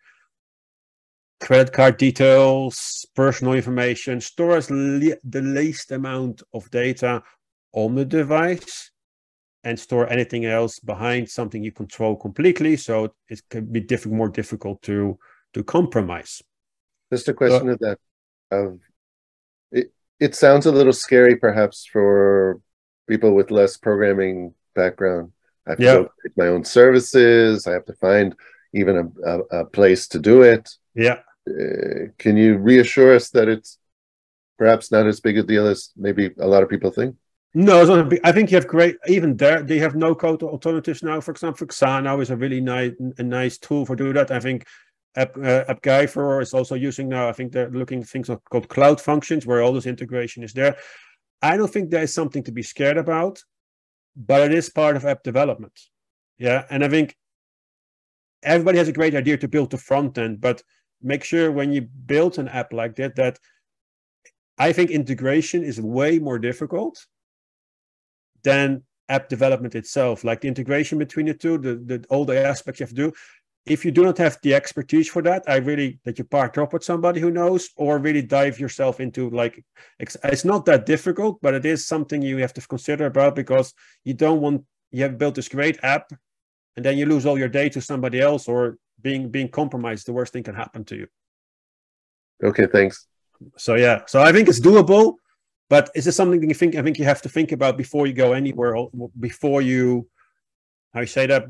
credit 1.40 1.74
card 1.74 1.98
details, 1.98 3.06
personal 3.16 3.54
information. 3.54 4.22
Store 4.22 4.58
as 4.58 4.70
le 4.70 5.16
the 5.24 5.42
least 5.42 5.92
amount 5.92 6.44
of 6.54 6.70
data 6.72 7.24
on 7.74 7.96
the 7.96 8.06
device 8.06 8.92
and 9.64 9.80
store 9.80 10.10
anything 10.10 10.46
else 10.46 10.80
behind 10.80 11.30
something 11.30 11.64
you 11.64 11.72
control 11.72 12.16
completely. 12.16 12.76
So 12.76 13.14
it 13.28 13.42
can 13.50 13.66
be 13.72 13.80
difficult, 13.80 14.18
more 14.18 14.30
difficult 14.30 14.82
to 14.84 15.18
to 15.54 15.64
compromise. 15.64 16.42
Just 17.12 17.28
a 17.28 17.34
question 17.34 17.70
of 17.70 17.80
that. 17.80 18.00
Of 18.52 18.80
it, 19.72 19.92
it 20.20 20.36
sounds 20.36 20.66
a 20.66 20.72
little 20.72 20.94
scary, 20.94 21.36
perhaps, 21.36 21.86
for 21.92 22.62
people 23.08 23.34
with 23.34 23.52
less 23.52 23.78
programming 23.78 24.54
background. 24.76 25.32
I 25.68 25.72
have 25.72 25.80
to 25.80 25.84
yeah. 25.84 25.94
create 25.94 26.38
my 26.38 26.48
own 26.48 26.64
services. 26.64 27.68
I 27.68 27.74
have 27.74 27.86
to 27.86 27.94
find 27.94 28.36
even 28.74 28.98
a, 28.98 29.30
a, 29.30 29.40
a 29.62 29.66
place 29.66 30.08
to 30.10 30.20
do 30.20 30.42
it. 30.42 30.70
Yeah. 30.96 31.20
Uh, 31.50 32.12
can 32.18 32.38
you 32.38 32.58
reassure 32.58 33.16
us 33.16 33.30
that 33.32 33.50
it's 33.50 33.78
perhaps 34.58 34.92
not 34.92 35.08
as 35.08 35.20
big 35.20 35.38
a 35.38 35.44
deal 35.44 35.68
as 35.68 35.90
maybe 35.98 36.32
a 36.40 36.48
lot 36.48 36.64
of 36.64 36.70
people 36.70 36.92
think? 36.92 37.16
No, 37.54 37.82
it's 37.82 37.90
not 37.90 38.08
big, 38.08 38.22
I 38.24 38.32
think 38.32 38.50
you 38.50 38.56
have 38.56 38.68
great. 38.68 38.96
Even 39.08 39.36
there, 39.36 39.62
they 39.62 39.80
have 39.80 39.96
no 39.96 40.16
code 40.16 40.42
alternatives 40.42 41.04
now. 41.04 41.20
For 41.20 41.32
example, 41.32 41.68
Xano 41.68 42.22
is 42.22 42.30
a 42.30 42.38
really 42.38 42.62
nice, 42.62 42.94
a 43.18 43.24
nice 43.24 43.58
tool 43.58 43.86
for 43.86 43.96
doing 43.96 44.14
that. 44.14 44.32
I 44.32 44.40
think 44.40 44.66
App, 45.16 45.36
uh, 45.38 45.66
AppGyver 45.66 46.42
is 46.42 46.54
also 46.54 46.76
using 46.76 47.10
now. 47.10 47.28
I 47.28 47.34
think 47.34 47.52
they're 47.52 47.70
looking 47.70 48.04
things 48.04 48.30
called 48.50 48.70
cloud 48.70 49.02
functions, 49.02 49.46
where 49.46 49.62
all 49.62 49.74
this 49.74 49.86
integration 49.86 50.44
is 50.44 50.54
there. 50.54 50.78
I 51.42 51.58
don't 51.58 51.72
think 51.72 51.90
there 51.90 52.04
is 52.04 52.14
something 52.14 52.44
to 52.44 52.52
be 52.52 52.64
scared 52.64 52.98
about, 52.98 53.44
but 54.16 54.42
it 54.42 54.54
is 54.54 54.70
part 54.70 54.96
of 54.96 55.06
app 55.06 55.24
development. 55.24 55.78
Yeah, 56.38 56.66
and 56.70 56.84
I 56.84 56.90
think 56.90 57.16
everybody 58.44 58.78
has 58.78 58.88
a 58.88 58.94
great 58.94 59.16
idea 59.16 59.38
to 59.38 59.48
build 59.48 59.72
the 59.72 59.78
front 59.78 60.18
end, 60.18 60.40
but 60.40 60.64
make 61.02 61.24
sure 61.24 61.52
when 61.52 61.72
you 61.72 61.82
build 61.82 62.40
an 62.40 62.48
app 62.48 62.74
like 62.74 62.96
that 62.96 63.16
that 63.16 63.40
I 64.58 64.72
think 64.72 64.92
integration 64.92 65.64
is 65.64 65.82
way 65.82 66.20
more 66.20 66.40
difficult 66.40 67.06
than 68.44 68.84
app 69.10 69.28
development 69.28 69.76
itself. 69.76 70.24
Like 70.24 70.42
the 70.42 70.48
integration 70.48 70.98
between 70.98 71.26
the 71.26 71.34
two, 71.34 71.58
the, 71.58 71.76
the 71.76 72.06
all 72.10 72.26
the 72.26 72.40
aspects 72.46 72.80
you 72.80 72.86
have 72.86 72.96
to 72.96 72.96
do. 72.96 73.14
If 73.66 73.86
you 73.86 73.92
do 73.92 74.04
not 74.04 74.18
have 74.18 74.40
the 74.42 74.56
expertise 74.56 75.08
for 75.08 75.22
that, 75.22 75.44
I 75.48 75.58
really 75.58 76.00
that 76.04 76.18
you 76.18 76.24
partner 76.26 76.64
up 76.64 76.74
with 76.74 76.84
somebody 76.84 77.20
who 77.20 77.30
knows, 77.30 77.70
or 77.76 78.00
really 78.00 78.24
dive 78.24 78.60
yourself 78.60 79.00
into 79.00 79.30
like 79.30 79.64
it's 80.00 80.46
not 80.46 80.66
that 80.66 80.86
difficult, 80.86 81.40
but 81.42 81.54
it 81.54 81.66
is 81.66 81.86
something 81.86 82.22
you 82.22 82.38
have 82.38 82.54
to 82.54 82.62
consider 82.62 83.06
about 83.06 83.36
because 83.36 83.74
you 84.04 84.16
don't 84.16 84.42
want 84.42 84.64
you 84.90 85.04
have 85.04 85.18
built 85.18 85.36
this 85.36 85.48
great 85.48 85.78
app 85.84 86.12
and 86.76 86.86
then 86.86 86.98
you 86.98 87.06
lose 87.06 87.26
all 87.26 87.38
your 87.38 87.50
data 87.50 87.76
to 87.76 87.82
somebody 87.82 88.20
else 88.20 88.48
or 88.48 88.78
being 89.02 89.30
being 89.30 89.50
compromised 89.50 90.08
the 90.08 90.14
worst 90.14 90.34
thing 90.34 90.44
can 90.44 90.56
happen 90.56 90.84
to 90.86 90.96
you. 90.96 91.08
Okay 92.44 92.66
thanks. 92.66 93.08
So 93.58 93.76
yeah. 93.76 94.02
So 94.08 94.22
i 94.22 94.32
think 94.32 94.50
it's 94.50 94.60
doable 94.60 95.16
but 95.70 95.90
is 95.96 96.06
this 96.06 96.16
something 96.16 96.42
that 96.42 96.48
you 96.48 96.54
think 96.54 96.76
i 96.76 96.82
think 96.82 97.00
you 97.00 97.06
have 97.06 97.22
to 97.22 97.30
think 97.30 97.52
about 97.52 97.78
before 97.78 98.06
you 98.06 98.14
go 98.14 98.34
anywhere 98.34 98.76
before 99.20 99.62
you 99.62 100.08
how 100.94 101.00
you 101.00 101.08
say 101.08 101.26
that 101.26 101.46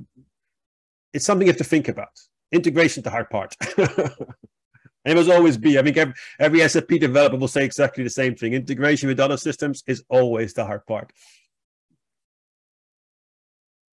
it's 1.13 1.26
something 1.26 1.47
you 1.47 1.52
have 1.52 1.58
to 1.58 1.63
think 1.63 1.88
about 1.88 2.10
integration 2.52 3.04
the 3.04 3.10
hard 3.10 3.30
part 3.30 3.56
and 3.78 3.89
it 5.06 5.15
must 5.15 5.30
always 5.30 5.58
be 5.58 5.80
i 5.80 5.84
think 5.84 5.97
every, 5.97 6.13
every 6.39 6.67
sap 6.67 6.88
developer 6.88 7.38
will 7.38 7.47
say 7.47 7.63
exactly 7.63 8.04
the 8.04 8.10
same 8.10 8.36
thing 8.36 8.54
integration 8.54 9.08
with 9.08 9.19
other 9.19 9.38
systems 9.38 9.84
is 9.88 10.04
always 10.10 10.54
the 10.54 10.65
hard 10.65 10.86
part 10.86 11.12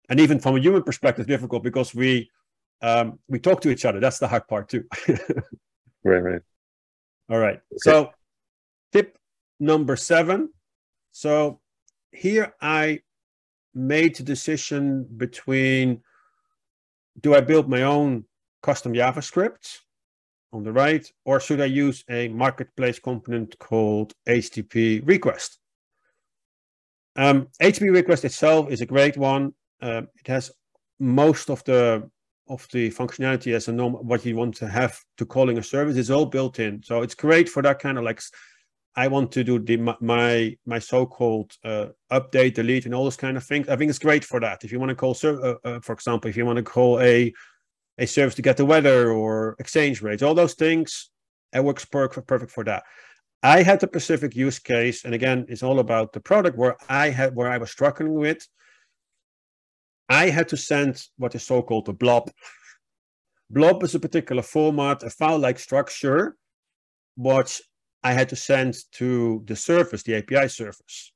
and 0.10 0.20
even 0.20 0.40
from 0.40 0.56
a 0.56 0.60
human 0.60 0.84
perspective 0.84 1.24
it's 1.24 1.30
difficult 1.30 1.64
because 1.64 1.94
we 1.94 2.30
um, 2.82 3.20
we 3.28 3.40
talk 3.40 3.62
to 3.62 3.70
each 3.70 3.86
other. 3.86 4.00
That's 4.00 4.20
the 4.20 4.28
hard 4.28 4.48
part 4.48 4.70
too. 4.70 4.84
right, 6.04 6.20
right. 6.20 6.42
All 7.30 7.40
right. 7.40 7.56
Okay. 7.56 7.78
So, 7.78 8.12
tip 8.92 9.18
number 9.60 9.96
seven. 9.96 10.50
So, 11.12 11.60
here 12.12 12.54
I 12.62 13.02
made 13.74 14.16
the 14.16 14.24
decision 14.24 15.08
between 15.18 16.02
do 17.22 17.36
I 17.36 17.42
build 17.42 17.70
my 17.70 17.84
own 17.84 18.26
custom 18.62 18.94
JavaScript 18.94 19.80
on 20.54 20.64
the 20.64 20.72
right, 20.72 21.12
or 21.26 21.40
should 21.40 21.62
I 21.62 21.66
use 21.66 22.04
a 22.10 22.30
marketplace 22.30 23.00
component 23.00 23.58
called 23.60 24.14
HTTP 24.28 25.06
request? 25.06 25.60
Um, 27.16 27.48
HTTP 27.62 27.94
request 27.94 28.26
itself 28.26 28.72
is 28.72 28.82
a 28.82 28.86
great 28.86 29.18
one. 29.18 29.54
Uh, 29.82 30.04
it 30.20 30.28
has 30.28 30.52
most 31.00 31.50
of 31.50 31.64
the 31.66 32.10
of 32.50 32.68
the 32.72 32.90
functionality 32.92 33.54
as 33.54 33.68
a 33.68 33.74
norm 33.74 33.94
what 33.94 34.26
you 34.26 34.36
want 34.36 34.56
to 34.56 34.68
have 34.68 35.00
to 35.18 35.26
calling 35.26 35.58
a 35.58 35.64
service 35.64 35.98
is 35.98 36.10
all 36.10 36.26
built 36.26 36.60
in 36.60 36.82
so 36.82 37.02
it's 37.02 37.14
great 37.14 37.50
for 37.50 37.62
that 37.62 37.78
kind 37.80 37.98
of 37.98 38.04
like 38.04 38.22
i 38.98 39.08
want 39.08 39.32
to 39.32 39.44
do 39.44 39.60
the 39.60 39.78
my 40.02 40.58
my 40.66 40.80
so-called 40.80 41.52
uh, 41.64 41.88
update 42.12 42.56
delete 42.56 42.86
and 42.86 42.96
all 42.96 43.04
those 43.04 43.16
kind 43.16 43.38
of 43.38 43.44
things. 43.44 43.70
I 43.70 43.76
think 43.76 43.90
it's 43.90 44.00
great 44.00 44.26
for 44.26 44.40
that. 44.40 44.64
If 44.66 44.72
you 44.72 44.80
want 44.80 44.90
to 44.90 44.96
call 44.96 45.16
uh, 45.24 45.54
uh, 45.64 45.80
for 45.80 45.94
example 45.94 46.30
if 46.30 46.36
you 46.36 46.46
want 46.46 46.58
to 46.58 46.64
call 46.64 47.00
a 47.00 47.32
a 48.00 48.06
service 48.08 48.36
to 48.36 48.42
get 48.42 48.58
the 48.58 48.66
weather 48.66 49.12
or 49.12 49.56
exchange 49.60 50.02
rates 50.02 50.24
all 50.24 50.36
those 50.36 50.56
things 50.56 51.10
it 51.54 51.64
works 51.64 51.86
perfect 51.86 52.28
perfect 52.28 52.52
for 52.52 52.64
that. 52.66 52.84
I 53.44 53.62
had 53.62 53.80
the 53.80 53.88
specific 53.88 54.36
use 54.36 54.60
case 54.60 55.06
and 55.06 55.14
again 55.14 55.46
it's 55.48 55.64
all 55.64 55.80
about 55.80 56.12
the 56.12 56.20
product 56.20 56.58
where 56.58 56.76
i 56.90 57.10
had 57.10 57.36
where 57.36 57.50
i 57.50 57.60
was 57.60 57.72
struggling 57.72 58.16
with. 58.16 58.46
I 60.10 60.30
had 60.30 60.48
to 60.50 60.58
send 60.58 61.04
what 61.18 61.36
is 61.36 61.44
so-called 61.44 61.90
a 61.90 61.94
blob. 61.94 62.32
Blob 63.50 63.84
is 63.84 63.94
a 63.94 64.00
particular 64.00 64.42
format, 64.42 65.04
a 65.04 65.10
file-like 65.10 65.60
structure, 65.60 66.36
which 67.18 67.62
I 68.04 68.14
had 68.14 68.30
to 68.30 68.36
send 68.36 68.76
to 68.94 69.44
the 69.46 69.56
service, 69.56 70.04
the 70.04 70.16
API 70.16 70.48
service. 70.48 71.12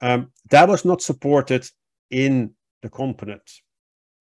Um, 0.00 0.32
that 0.50 0.68
was 0.68 0.84
not 0.84 1.00
supported 1.00 1.68
in 2.10 2.52
the 2.82 2.90
component. 2.90 3.50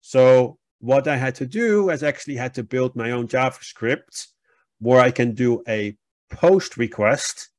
So 0.01 0.59
what 0.81 1.09
I 1.09 1.17
had 1.17 1.35
to 1.37 1.47
do 1.47 1.91
is 1.91 2.03
actually 2.03 2.37
had 2.37 2.55
to 2.55 2.63
build 2.63 2.95
my 2.95 3.11
own 3.11 3.27
JavaScript 3.27 4.29
where 4.79 5.01
I 5.01 5.11
can 5.11 5.35
do 5.35 5.63
a 5.67 5.97
post 6.31 6.77
request 6.77 7.51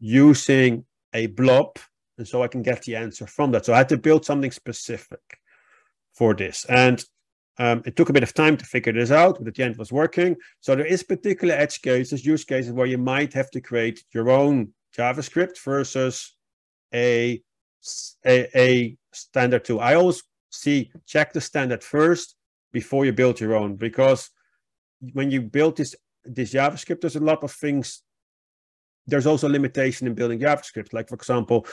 using 0.00 0.84
a 1.12 1.26
blob 1.26 1.78
and 2.18 2.26
so 2.26 2.42
I 2.42 2.48
can 2.48 2.62
get 2.62 2.82
the 2.82 2.96
answer 2.96 3.26
from 3.26 3.52
that. 3.52 3.64
So 3.64 3.72
I 3.72 3.78
had 3.78 3.88
to 3.90 3.96
build 3.96 4.24
something 4.24 4.50
specific 4.50 5.20
for 6.12 6.34
this. 6.34 6.64
And 6.68 7.04
um, 7.58 7.82
it 7.84 7.96
took 7.96 8.08
a 8.08 8.12
bit 8.12 8.22
of 8.22 8.34
time 8.34 8.56
to 8.56 8.64
figure 8.64 8.92
this 8.92 9.10
out, 9.10 9.38
but 9.38 9.48
at 9.48 9.54
the 9.54 9.62
end 9.62 9.74
it 9.74 9.78
was 9.78 9.92
working. 9.92 10.36
So 10.60 10.74
there 10.74 10.86
is 10.86 11.02
particular 11.02 11.54
edge 11.54 11.82
cases, 11.82 12.24
use 12.24 12.44
cases 12.44 12.72
where 12.72 12.86
you 12.86 12.98
might 12.98 13.32
have 13.34 13.50
to 13.50 13.60
create 13.60 14.02
your 14.12 14.30
own 14.30 14.72
JavaScript 14.96 15.58
versus 15.64 16.36
a, 16.94 17.42
a, 18.26 18.48
a 18.58 18.96
standard 19.12 19.64
tool. 19.64 19.80
I 19.80 19.94
always 19.94 20.22
see 20.50 20.90
check 21.06 21.32
the 21.32 21.40
standard 21.40 21.82
first 21.82 22.36
before 22.72 23.04
you 23.04 23.12
build 23.12 23.40
your 23.40 23.54
own, 23.54 23.76
because 23.76 24.30
when 25.12 25.30
you 25.30 25.42
build 25.42 25.76
this 25.76 25.94
this 26.24 26.52
JavaScript, 26.54 27.00
there's 27.00 27.16
a 27.16 27.20
lot 27.20 27.42
of 27.42 27.52
things. 27.52 28.02
There's 29.06 29.26
also 29.26 29.48
limitation 29.48 30.06
in 30.06 30.14
building 30.14 30.38
JavaScript. 30.38 30.92
Like 30.92 31.08
for 31.08 31.16
example, 31.16 31.66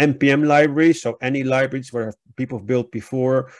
npm 0.00 0.46
libraries, 0.46 1.02
so 1.02 1.18
any 1.20 1.42
libraries 1.42 1.92
where 1.92 2.14
people 2.36 2.58
have 2.58 2.66
built 2.66 2.90
before, 2.92 3.50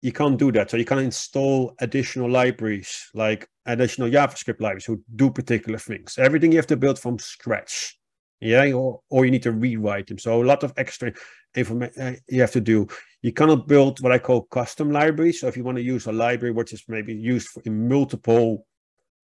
you 0.00 0.12
can't 0.12 0.38
do 0.38 0.52
that. 0.52 0.70
So 0.70 0.76
you 0.76 0.84
can't 0.84 1.00
install 1.00 1.74
additional 1.80 2.30
libraries 2.30 3.10
like 3.14 3.48
additional 3.66 4.08
JavaScript 4.08 4.60
libraries 4.60 4.84
who 4.84 5.02
do 5.16 5.30
particular 5.30 5.78
things. 5.78 6.18
Everything 6.18 6.52
you 6.52 6.58
have 6.58 6.66
to 6.68 6.76
build 6.76 6.98
from 6.98 7.18
scratch. 7.18 7.98
Yeah, 8.40 8.70
or, 8.72 9.00
or 9.10 9.24
you 9.24 9.32
need 9.32 9.42
to 9.42 9.52
rewrite 9.52 10.06
them. 10.06 10.18
So 10.18 10.40
a 10.40 10.46
lot 10.46 10.62
of 10.62 10.72
extra 10.76 11.12
information 11.56 12.00
uh, 12.00 12.12
you 12.28 12.40
have 12.40 12.52
to 12.52 12.60
do. 12.60 12.86
You 13.20 13.32
cannot 13.32 13.66
build 13.66 14.00
what 14.00 14.12
I 14.12 14.18
call 14.18 14.42
custom 14.42 14.92
libraries. 14.92 15.40
So 15.40 15.48
if 15.48 15.56
you 15.56 15.64
want 15.64 15.76
to 15.76 15.82
use 15.82 16.06
a 16.06 16.12
library 16.12 16.52
which 16.52 16.72
is 16.72 16.84
maybe 16.86 17.12
used 17.12 17.48
in 17.64 17.88
multiple 17.88 18.64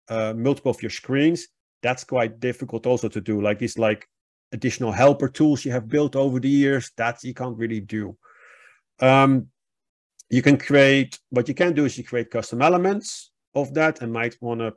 uh, 0.10 0.34
multiple 0.36 0.72
of 0.72 0.82
your 0.82 0.90
screens, 0.90 1.48
that's 1.84 2.04
quite 2.04 2.40
difficult 2.40 2.88
also 2.88 3.08
to 3.10 3.22
do. 3.22 3.42
Like 3.42 3.60
these 3.60 3.78
like 3.78 4.08
additional 4.52 4.92
helper 4.92 5.30
tools 5.30 5.66
you 5.66 5.72
have 5.72 5.88
built 5.88 6.16
over 6.16 6.40
the 6.40 6.50
years 6.50 6.92
that 6.98 7.24
you 7.24 7.34
can't 7.36 7.58
really 7.58 7.82
do 7.82 8.18
um, 9.00 9.48
you 10.30 10.42
can 10.42 10.58
create 10.58 11.20
what 11.30 11.48
you 11.48 11.54
can 11.54 11.74
do 11.74 11.86
is 11.86 11.98
you 11.98 12.04
create 12.04 12.32
custom 12.32 12.62
elements 12.62 13.32
of 13.54 13.74
that 13.74 14.02
and 14.02 14.12
might 14.12 14.36
want 14.42 14.60
to 14.60 14.74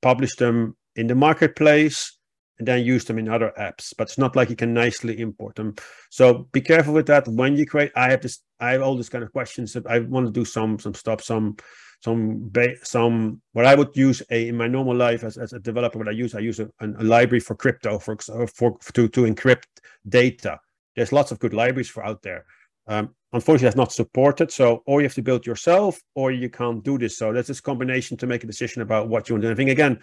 publish 0.00 0.36
them 0.36 0.76
in 0.96 1.06
the 1.06 1.14
marketplace 1.14 2.18
and 2.58 2.66
then 2.66 2.84
use 2.84 3.04
them 3.04 3.18
in 3.18 3.28
other 3.28 3.52
apps. 3.58 3.92
But 3.96 4.08
it's 4.08 4.18
not 4.18 4.36
like 4.36 4.50
you 4.50 4.56
can 4.56 4.74
nicely 4.74 5.20
import 5.20 5.56
them. 5.56 5.74
So 6.10 6.48
be 6.52 6.60
careful 6.60 6.94
with 6.94 7.06
that 7.06 7.26
when 7.28 7.56
you 7.56 7.66
create. 7.66 7.92
I 7.94 8.10
have 8.10 8.22
this. 8.22 8.40
I 8.60 8.72
have 8.72 8.82
all 8.82 8.96
these 8.96 9.08
kind 9.08 9.22
of 9.22 9.32
questions 9.32 9.72
that 9.74 9.86
I 9.86 10.00
want 10.00 10.26
to 10.26 10.32
do 10.32 10.44
some 10.44 10.78
some 10.78 10.94
stuff, 10.94 11.22
some 11.22 11.56
some 12.02 12.50
some 12.82 13.40
what 13.52 13.66
I 13.66 13.74
would 13.74 13.96
use 13.96 14.22
a 14.30 14.48
in 14.48 14.56
my 14.56 14.66
normal 14.66 14.96
life 14.96 15.22
as, 15.22 15.38
as 15.38 15.52
a 15.52 15.60
developer. 15.60 15.98
What 15.98 16.08
I 16.08 16.12
use, 16.12 16.34
I 16.34 16.40
use 16.40 16.58
a, 16.58 16.68
a 16.80 17.04
library 17.04 17.40
for 17.40 17.54
crypto 17.54 17.98
for 17.98 18.16
for 18.16 18.78
to 18.94 19.08
to 19.08 19.20
encrypt 19.22 19.64
data. 20.08 20.58
There's 20.96 21.12
lots 21.12 21.30
of 21.30 21.38
good 21.38 21.54
libraries 21.54 21.88
for 21.88 22.04
out 22.04 22.22
there. 22.22 22.44
Um, 22.88 23.14
unfortunately, 23.32 23.66
that's 23.66 23.76
not 23.76 23.92
supported. 23.92 24.50
So, 24.50 24.82
or 24.86 25.00
you 25.00 25.06
have 25.06 25.14
to 25.14 25.22
build 25.22 25.46
yourself, 25.46 26.00
or 26.14 26.32
you 26.32 26.50
can't 26.50 26.82
do 26.84 26.98
this. 26.98 27.18
So, 27.18 27.32
that's 27.32 27.48
this 27.48 27.60
combination 27.60 28.16
to 28.18 28.26
make 28.26 28.44
a 28.44 28.46
decision 28.46 28.82
about 28.82 29.08
what 29.08 29.28
you 29.28 29.34
want 29.34 29.42
to 29.42 29.48
do. 29.48 29.52
I 29.52 29.56
think 29.56 29.70
again, 29.70 30.00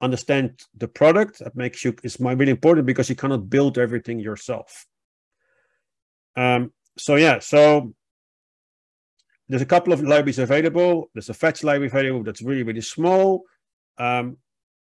understand 0.00 0.60
the 0.76 0.88
product 0.88 1.38
that 1.38 1.56
makes 1.56 1.84
you 1.84 1.94
is 2.02 2.18
really 2.20 2.50
important 2.50 2.86
because 2.86 3.08
you 3.08 3.16
cannot 3.16 3.48
build 3.48 3.78
everything 3.78 4.18
yourself. 4.18 4.86
Um, 6.36 6.72
so 6.98 7.16
yeah, 7.16 7.38
so 7.38 7.94
there's 9.48 9.62
a 9.62 9.66
couple 9.66 9.92
of 9.92 10.02
libraries 10.02 10.38
available. 10.38 11.10
There's 11.14 11.28
a 11.28 11.34
fetch 11.34 11.62
library 11.62 11.88
available 11.88 12.24
that's 12.24 12.42
really, 12.42 12.62
really 12.62 12.80
small. 12.80 13.44
Um, 13.98 14.38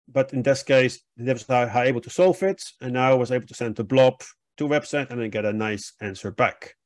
but 0.08 0.32
in 0.32 0.42
this 0.42 0.62
case, 0.62 1.00
they 1.16 1.32
were 1.32 1.72
able 1.74 2.00
to 2.00 2.10
solve 2.10 2.42
it. 2.42 2.62
And 2.80 2.94
now 2.94 3.10
I 3.10 3.14
was 3.14 3.30
able 3.30 3.46
to 3.46 3.54
send 3.54 3.76
the 3.76 3.84
blob 3.84 4.22
to 4.56 4.68
website 4.68 5.10
and 5.10 5.20
then 5.20 5.30
get 5.30 5.44
a 5.44 5.52
nice 5.52 5.92
answer 6.00 6.30
back. 6.30 6.76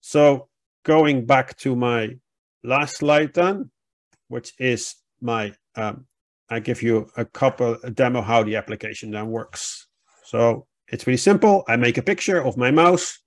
So 0.00 0.48
going 0.84 1.26
back 1.26 1.56
to 1.58 1.76
my 1.76 2.16
last 2.62 2.98
slide 2.98 3.34
then, 3.34 3.70
which 4.28 4.52
is 4.58 4.94
my, 5.20 5.52
um, 5.76 6.06
I 6.48 6.60
give 6.60 6.82
you 6.82 7.10
a 7.16 7.24
couple, 7.24 7.76
a 7.82 7.90
demo 7.90 8.22
how 8.22 8.42
the 8.42 8.56
application 8.56 9.10
then 9.10 9.28
works. 9.30 9.86
So 10.24 10.66
it's 10.88 11.06
really 11.06 11.16
simple. 11.16 11.64
I 11.68 11.76
make 11.76 11.98
a 11.98 12.02
picture 12.02 12.44
of 12.44 12.56
my 12.56 12.70
mouse. 12.70 13.18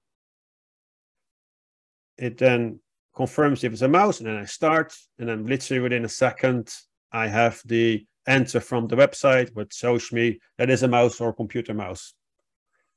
It 2.17 2.37
then 2.37 2.79
confirms 3.15 3.63
if 3.63 3.73
it's 3.73 3.81
a 3.81 3.87
mouse, 3.87 4.19
and 4.19 4.27
then 4.27 4.37
I 4.37 4.45
start, 4.45 4.95
and 5.19 5.29
then 5.29 5.45
literally 5.45 5.81
within 5.81 6.05
a 6.05 6.09
second, 6.09 6.73
I 7.11 7.27
have 7.27 7.61
the 7.65 8.05
answer 8.25 8.59
from 8.59 8.87
the 8.87 8.95
website, 8.95 9.53
which 9.53 9.73
shows 9.73 10.11
me 10.11 10.39
that 10.57 10.69
is 10.69 10.83
a 10.83 10.87
mouse 10.87 11.21
or 11.21 11.29
a 11.29 11.33
computer 11.33 11.73
mouse. 11.73 12.13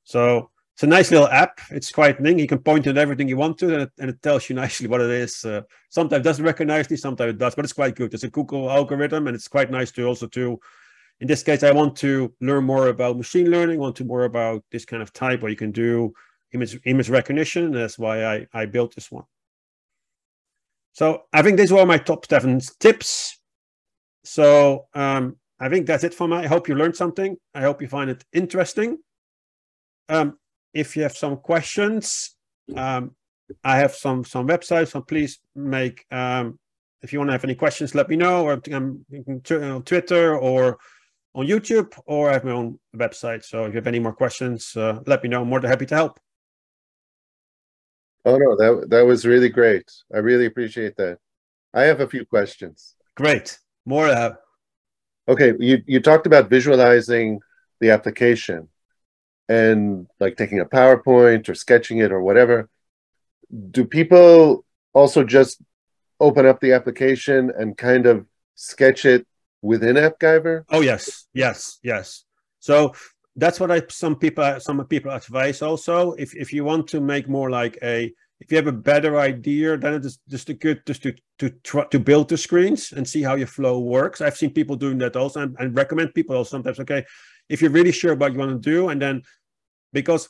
So 0.04 0.50
it's 0.76 0.82
a 0.82 0.86
nice 0.86 1.10
little 1.10 1.28
app. 1.28 1.58
It's 1.70 1.90
quite 1.90 2.20
neat. 2.20 2.38
You 2.38 2.46
can 2.46 2.58
point 2.58 2.86
at 2.86 2.98
everything 2.98 3.28
you 3.28 3.38
want 3.38 3.56
to, 3.60 3.72
and 3.72 3.82
it, 3.84 3.92
and 3.98 4.10
it 4.10 4.20
tells 4.20 4.50
you 4.50 4.54
nicely 4.62 4.86
what 4.86 5.00
it 5.00 5.08
is. 5.08 5.42
Uh, 5.42 5.62
sometimes 5.88 6.20
it 6.20 6.24
doesn't 6.24 6.44
recognize 6.44 6.86
these, 6.86 7.00
sometimes 7.00 7.30
it 7.30 7.38
does, 7.38 7.54
but 7.54 7.64
it's 7.64 7.72
quite 7.72 7.94
good. 7.94 8.12
It's 8.12 8.24
a 8.24 8.28
Google 8.28 8.70
algorithm, 8.70 9.26
and 9.26 9.34
it's 9.34 9.48
quite 9.48 9.70
nice 9.70 9.90
to 9.92 10.04
also 10.04 10.26
to. 10.26 10.60
In 11.20 11.28
this 11.28 11.42
case, 11.42 11.62
I 11.62 11.70
want 11.70 11.96
to 11.96 12.30
learn 12.42 12.64
more 12.64 12.88
about 12.88 13.16
machine 13.16 13.50
learning. 13.50 13.78
Want 13.78 13.96
to 13.96 14.04
more 14.04 14.24
about 14.24 14.64
this 14.70 14.84
kind 14.84 15.02
of 15.02 15.14
type 15.14 15.40
where 15.40 15.50
you 15.50 15.56
can 15.56 15.72
do 15.72 16.12
image 16.52 16.78
image 16.84 17.08
recognition. 17.08 17.72
That's 17.72 17.98
why 17.98 18.26
I 18.26 18.46
I 18.52 18.66
built 18.66 18.94
this 18.94 19.10
one. 19.10 19.24
So 20.92 21.22
I 21.32 21.40
think 21.40 21.56
these 21.56 21.72
were 21.72 21.86
my 21.86 21.96
top 21.96 22.26
seven 22.26 22.60
tips. 22.80 23.40
So 24.24 24.88
um, 24.92 25.36
I 25.58 25.70
think 25.70 25.86
that's 25.86 26.04
it 26.04 26.12
for 26.12 26.28
me. 26.28 26.36
I 26.36 26.46
hope 26.46 26.68
you 26.68 26.74
learned 26.74 26.96
something. 26.96 27.38
I 27.54 27.62
hope 27.62 27.80
you 27.80 27.88
find 27.88 28.10
it 28.10 28.26
interesting. 28.34 28.98
Um, 30.10 30.36
if 30.76 30.96
you 30.96 31.02
have 31.02 31.16
some 31.16 31.36
questions, 31.38 32.36
um, 32.76 33.16
I 33.64 33.78
have 33.78 33.94
some 33.94 34.24
some 34.24 34.46
websites. 34.46 34.88
So 34.88 35.00
please 35.00 35.40
make 35.54 36.04
um, 36.10 36.58
if 37.02 37.12
you 37.12 37.18
want 37.18 37.28
to 37.28 37.32
have 37.32 37.44
any 37.44 37.54
questions, 37.54 37.94
let 37.94 38.08
me 38.08 38.16
know. 38.16 38.44
Or 38.44 38.60
um, 38.72 39.04
on 39.50 39.82
Twitter 39.82 40.36
or 40.36 40.78
on 41.34 41.46
YouTube, 41.46 41.92
or 42.06 42.30
I 42.30 42.34
have 42.34 42.44
my 42.44 42.52
own 42.52 42.78
website. 42.94 43.44
So 43.44 43.64
if 43.64 43.72
you 43.72 43.76
have 43.76 43.86
any 43.86 43.98
more 44.00 44.12
questions, 44.12 44.76
uh, 44.76 45.00
let 45.06 45.22
me 45.22 45.28
know. 45.28 45.42
I'm 45.42 45.48
more 45.48 45.60
than 45.60 45.70
happy 45.70 45.86
to 45.86 45.94
help. 45.94 46.20
Oh 48.24 48.36
no, 48.36 48.56
that 48.56 48.90
that 48.90 49.06
was 49.06 49.24
really 49.24 49.48
great. 49.48 49.90
I 50.14 50.18
really 50.18 50.46
appreciate 50.46 50.96
that. 50.96 51.18
I 51.72 51.82
have 51.84 52.00
a 52.00 52.08
few 52.08 52.26
questions. 52.26 52.96
Great, 53.14 53.58
more 53.86 54.08
have. 54.08 54.36
Okay, 55.28 55.54
you 55.58 55.82
you 55.86 56.00
talked 56.00 56.26
about 56.26 56.50
visualizing 56.50 57.40
the 57.80 57.90
application 57.90 58.68
and 59.48 60.06
like 60.20 60.36
taking 60.36 60.60
a 60.60 60.64
PowerPoint 60.64 61.48
or 61.48 61.54
sketching 61.54 61.98
it 61.98 62.12
or 62.12 62.20
whatever, 62.22 62.68
do 63.70 63.84
people 63.84 64.64
also 64.92 65.24
just 65.24 65.60
open 66.20 66.46
up 66.46 66.60
the 66.60 66.72
application 66.72 67.52
and 67.56 67.76
kind 67.76 68.06
of 68.06 68.26
sketch 68.54 69.04
it 69.04 69.26
within 69.62 69.96
AppGyver? 69.96 70.64
Oh 70.70 70.80
yes, 70.80 71.26
yes, 71.32 71.78
yes. 71.82 72.24
So 72.60 72.94
that's 73.36 73.60
what 73.60 73.70
I 73.70 73.82
some 73.88 74.16
people 74.16 74.58
some 74.60 74.84
people 74.86 75.12
advise 75.12 75.62
also. 75.62 76.12
If 76.12 76.34
if 76.34 76.52
you 76.52 76.64
want 76.64 76.88
to 76.88 77.00
make 77.00 77.28
more 77.28 77.50
like 77.50 77.78
a 77.82 78.12
if 78.40 78.50
you 78.50 78.56
have 78.56 78.66
a 78.66 78.72
better 78.72 79.18
idea, 79.18 79.76
then 79.78 79.94
it's 79.94 80.18
just 80.28 80.50
good 80.58 80.84
just 80.86 81.02
to 81.02 81.14
to 81.38 81.50
try 81.62 81.84
to 81.90 81.98
build 81.98 82.28
the 82.28 82.36
screens 82.36 82.92
and 82.92 83.06
see 83.06 83.22
how 83.22 83.34
your 83.34 83.46
flow 83.46 83.78
works. 83.78 84.20
I've 84.20 84.36
seen 84.36 84.50
people 84.50 84.76
doing 84.76 84.98
that 84.98 85.16
also, 85.16 85.40
and, 85.40 85.56
and 85.58 85.76
recommend 85.76 86.14
people 86.14 86.36
also 86.36 86.50
sometimes. 86.50 86.80
Okay, 86.80 87.04
if 87.48 87.62
you're 87.62 87.70
really 87.70 87.92
sure 87.92 88.14
what 88.14 88.32
you 88.32 88.38
want 88.38 88.62
to 88.62 88.70
do, 88.70 88.88
and 88.88 89.00
then 89.00 89.22
because 89.92 90.28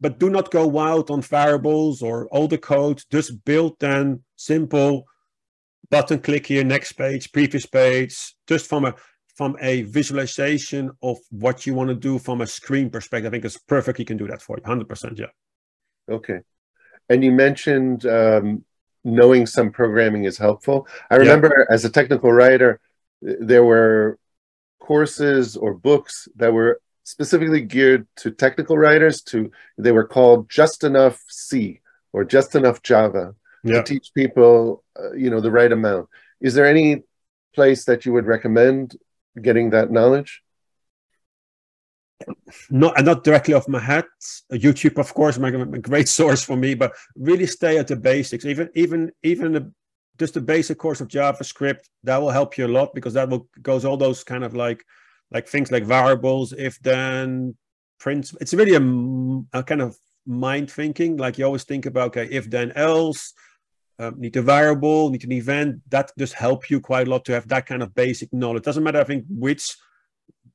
but 0.00 0.18
do 0.18 0.30
not 0.30 0.50
go 0.50 0.66
wild 0.66 1.10
on 1.10 1.20
variables 1.20 2.02
or 2.02 2.26
all 2.28 2.48
the 2.48 2.58
code. 2.58 3.02
Just 3.10 3.44
build 3.44 3.76
then 3.80 4.22
simple 4.36 5.04
button 5.90 6.20
click 6.20 6.46
here, 6.46 6.64
next 6.64 6.92
page, 6.92 7.32
previous 7.32 7.66
page, 7.66 8.34
just 8.46 8.66
from 8.66 8.86
a 8.86 8.94
from 9.36 9.56
a 9.60 9.82
visualization 9.82 10.90
of 11.02 11.18
what 11.30 11.66
you 11.66 11.74
want 11.74 11.88
to 11.88 11.94
do 11.94 12.18
from 12.18 12.40
a 12.40 12.46
screen 12.46 12.90
perspective. 12.90 13.30
I 13.30 13.32
think 13.32 13.44
it's 13.44 13.58
perfect. 13.58 13.98
You 13.98 14.04
can 14.04 14.16
do 14.16 14.28
that 14.28 14.42
for 14.42 14.56
you, 14.56 14.64
hundred 14.64 14.88
percent. 14.88 15.18
Yeah. 15.18 15.32
Okay, 16.10 16.40
and 17.08 17.22
you 17.22 17.32
mentioned 17.32 18.06
um, 18.06 18.64
knowing 19.04 19.46
some 19.46 19.70
programming 19.70 20.24
is 20.24 20.38
helpful. 20.38 20.86
I 21.10 21.16
remember 21.16 21.48
yeah. 21.68 21.74
as 21.74 21.84
a 21.84 21.90
technical 21.90 22.32
writer, 22.32 22.80
there 23.20 23.64
were 23.64 24.18
courses 24.90 25.56
or 25.62 25.72
books 25.90 26.14
that 26.40 26.52
were 26.52 26.72
specifically 27.14 27.62
geared 27.74 28.04
to 28.16 28.26
technical 28.44 28.76
writers 28.84 29.16
to 29.30 29.38
they 29.84 29.92
were 29.98 30.08
called 30.16 30.40
just 30.60 30.78
enough 30.90 31.16
c 31.28 31.80
or 32.14 32.24
just 32.24 32.50
enough 32.60 32.78
java 32.82 33.26
yeah. 33.62 33.74
to 33.74 33.82
teach 33.82 34.06
people 34.14 34.82
uh, 34.98 35.12
you 35.22 35.30
know 35.30 35.40
the 35.40 35.50
right 35.58 35.72
amount. 35.78 36.08
Is 36.40 36.54
there 36.54 36.66
any 36.66 37.02
place 37.54 37.84
that 37.84 38.04
you 38.04 38.12
would 38.14 38.26
recommend 38.26 38.96
getting 39.40 39.70
that 39.70 39.90
knowledge? 39.90 40.42
Not 42.68 42.92
not 43.04 43.24
directly 43.24 43.54
off 43.54 43.68
my 43.68 43.82
head 43.90 44.04
youtube 44.52 44.98
of 44.98 45.14
course 45.14 45.38
my, 45.38 45.50
my 45.50 45.78
great 45.78 46.08
source 46.20 46.42
for 46.48 46.56
me 46.64 46.74
but 46.74 46.92
really 47.14 47.46
stay 47.46 47.78
at 47.78 47.88
the 47.88 47.96
basics. 47.96 48.44
Even 48.44 48.68
even 48.74 49.12
even 49.22 49.52
the, 49.52 49.72
just 50.20 50.34
the 50.34 50.40
basic 50.40 50.78
course 50.78 51.00
of 51.00 51.08
javascript 51.08 51.88
that 52.04 52.18
will 52.18 52.30
help 52.30 52.56
you 52.56 52.66
a 52.66 52.68
lot 52.78 52.94
because 52.94 53.14
that 53.14 53.28
will 53.28 53.48
goes 53.62 53.84
all 53.84 53.96
those 53.96 54.22
kind 54.22 54.44
of 54.44 54.54
like 54.54 54.84
like 55.30 55.48
things 55.48 55.70
like 55.70 55.84
variables, 55.84 56.52
if 56.52 56.80
then, 56.80 57.56
prints. 57.98 58.34
It's 58.40 58.54
really 58.54 58.74
a, 58.74 59.58
a 59.58 59.62
kind 59.62 59.82
of 59.82 59.96
mind 60.26 60.70
thinking. 60.70 61.16
Like 61.16 61.38
you 61.38 61.44
always 61.44 61.64
think 61.64 61.86
about, 61.86 62.08
okay, 62.08 62.28
if 62.30 62.50
then 62.50 62.72
else, 62.72 63.32
um, 63.98 64.18
need 64.18 64.36
a 64.36 64.42
variable, 64.42 65.10
need 65.10 65.24
an 65.24 65.32
event. 65.32 65.82
That 65.90 66.10
just 66.18 66.34
help 66.34 66.70
you 66.70 66.80
quite 66.80 67.06
a 67.06 67.10
lot 67.10 67.24
to 67.26 67.32
have 67.32 67.48
that 67.48 67.66
kind 67.66 67.82
of 67.82 67.94
basic 67.94 68.32
knowledge. 68.32 68.64
Doesn't 68.64 68.82
matter, 68.82 69.00
I 69.00 69.04
think, 69.04 69.24
which 69.28 69.76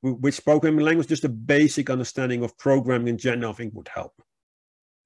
which 0.02 0.44
programming 0.44 0.86
language, 0.86 1.08
just 1.08 1.26
a 1.26 1.30
basic 1.30 1.90
understanding 1.90 2.44
of 2.44 2.56
programming 2.60 3.08
in 3.08 3.18
general, 3.18 3.52
I 3.52 3.56
think 3.56 3.74
would 3.74 3.88
help. 3.88 4.14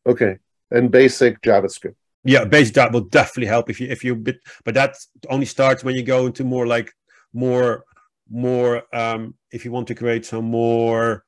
Okay, 0.05 0.39
and 0.71 0.91
basic 0.91 1.41
JavaScript. 1.41 1.95
Yeah, 2.23 2.45
basic 2.45 2.75
that 2.75 2.91
will 2.91 3.05
definitely 3.05 3.47
help 3.47 3.69
if 3.69 3.79
you 3.79 3.87
if 3.87 4.03
you 4.03 4.15
bit, 4.15 4.39
but 4.65 4.73
that 4.73 4.95
only 5.29 5.45
starts 5.45 5.83
when 5.83 5.95
you 5.95 6.03
go 6.03 6.25
into 6.25 6.43
more 6.43 6.67
like 6.67 6.91
more 7.33 7.85
more 8.29 8.83
um, 8.93 9.35
if 9.51 9.65
you 9.65 9.71
want 9.71 9.87
to 9.87 9.95
create 9.95 10.25
some 10.25 10.45
more 10.45 11.23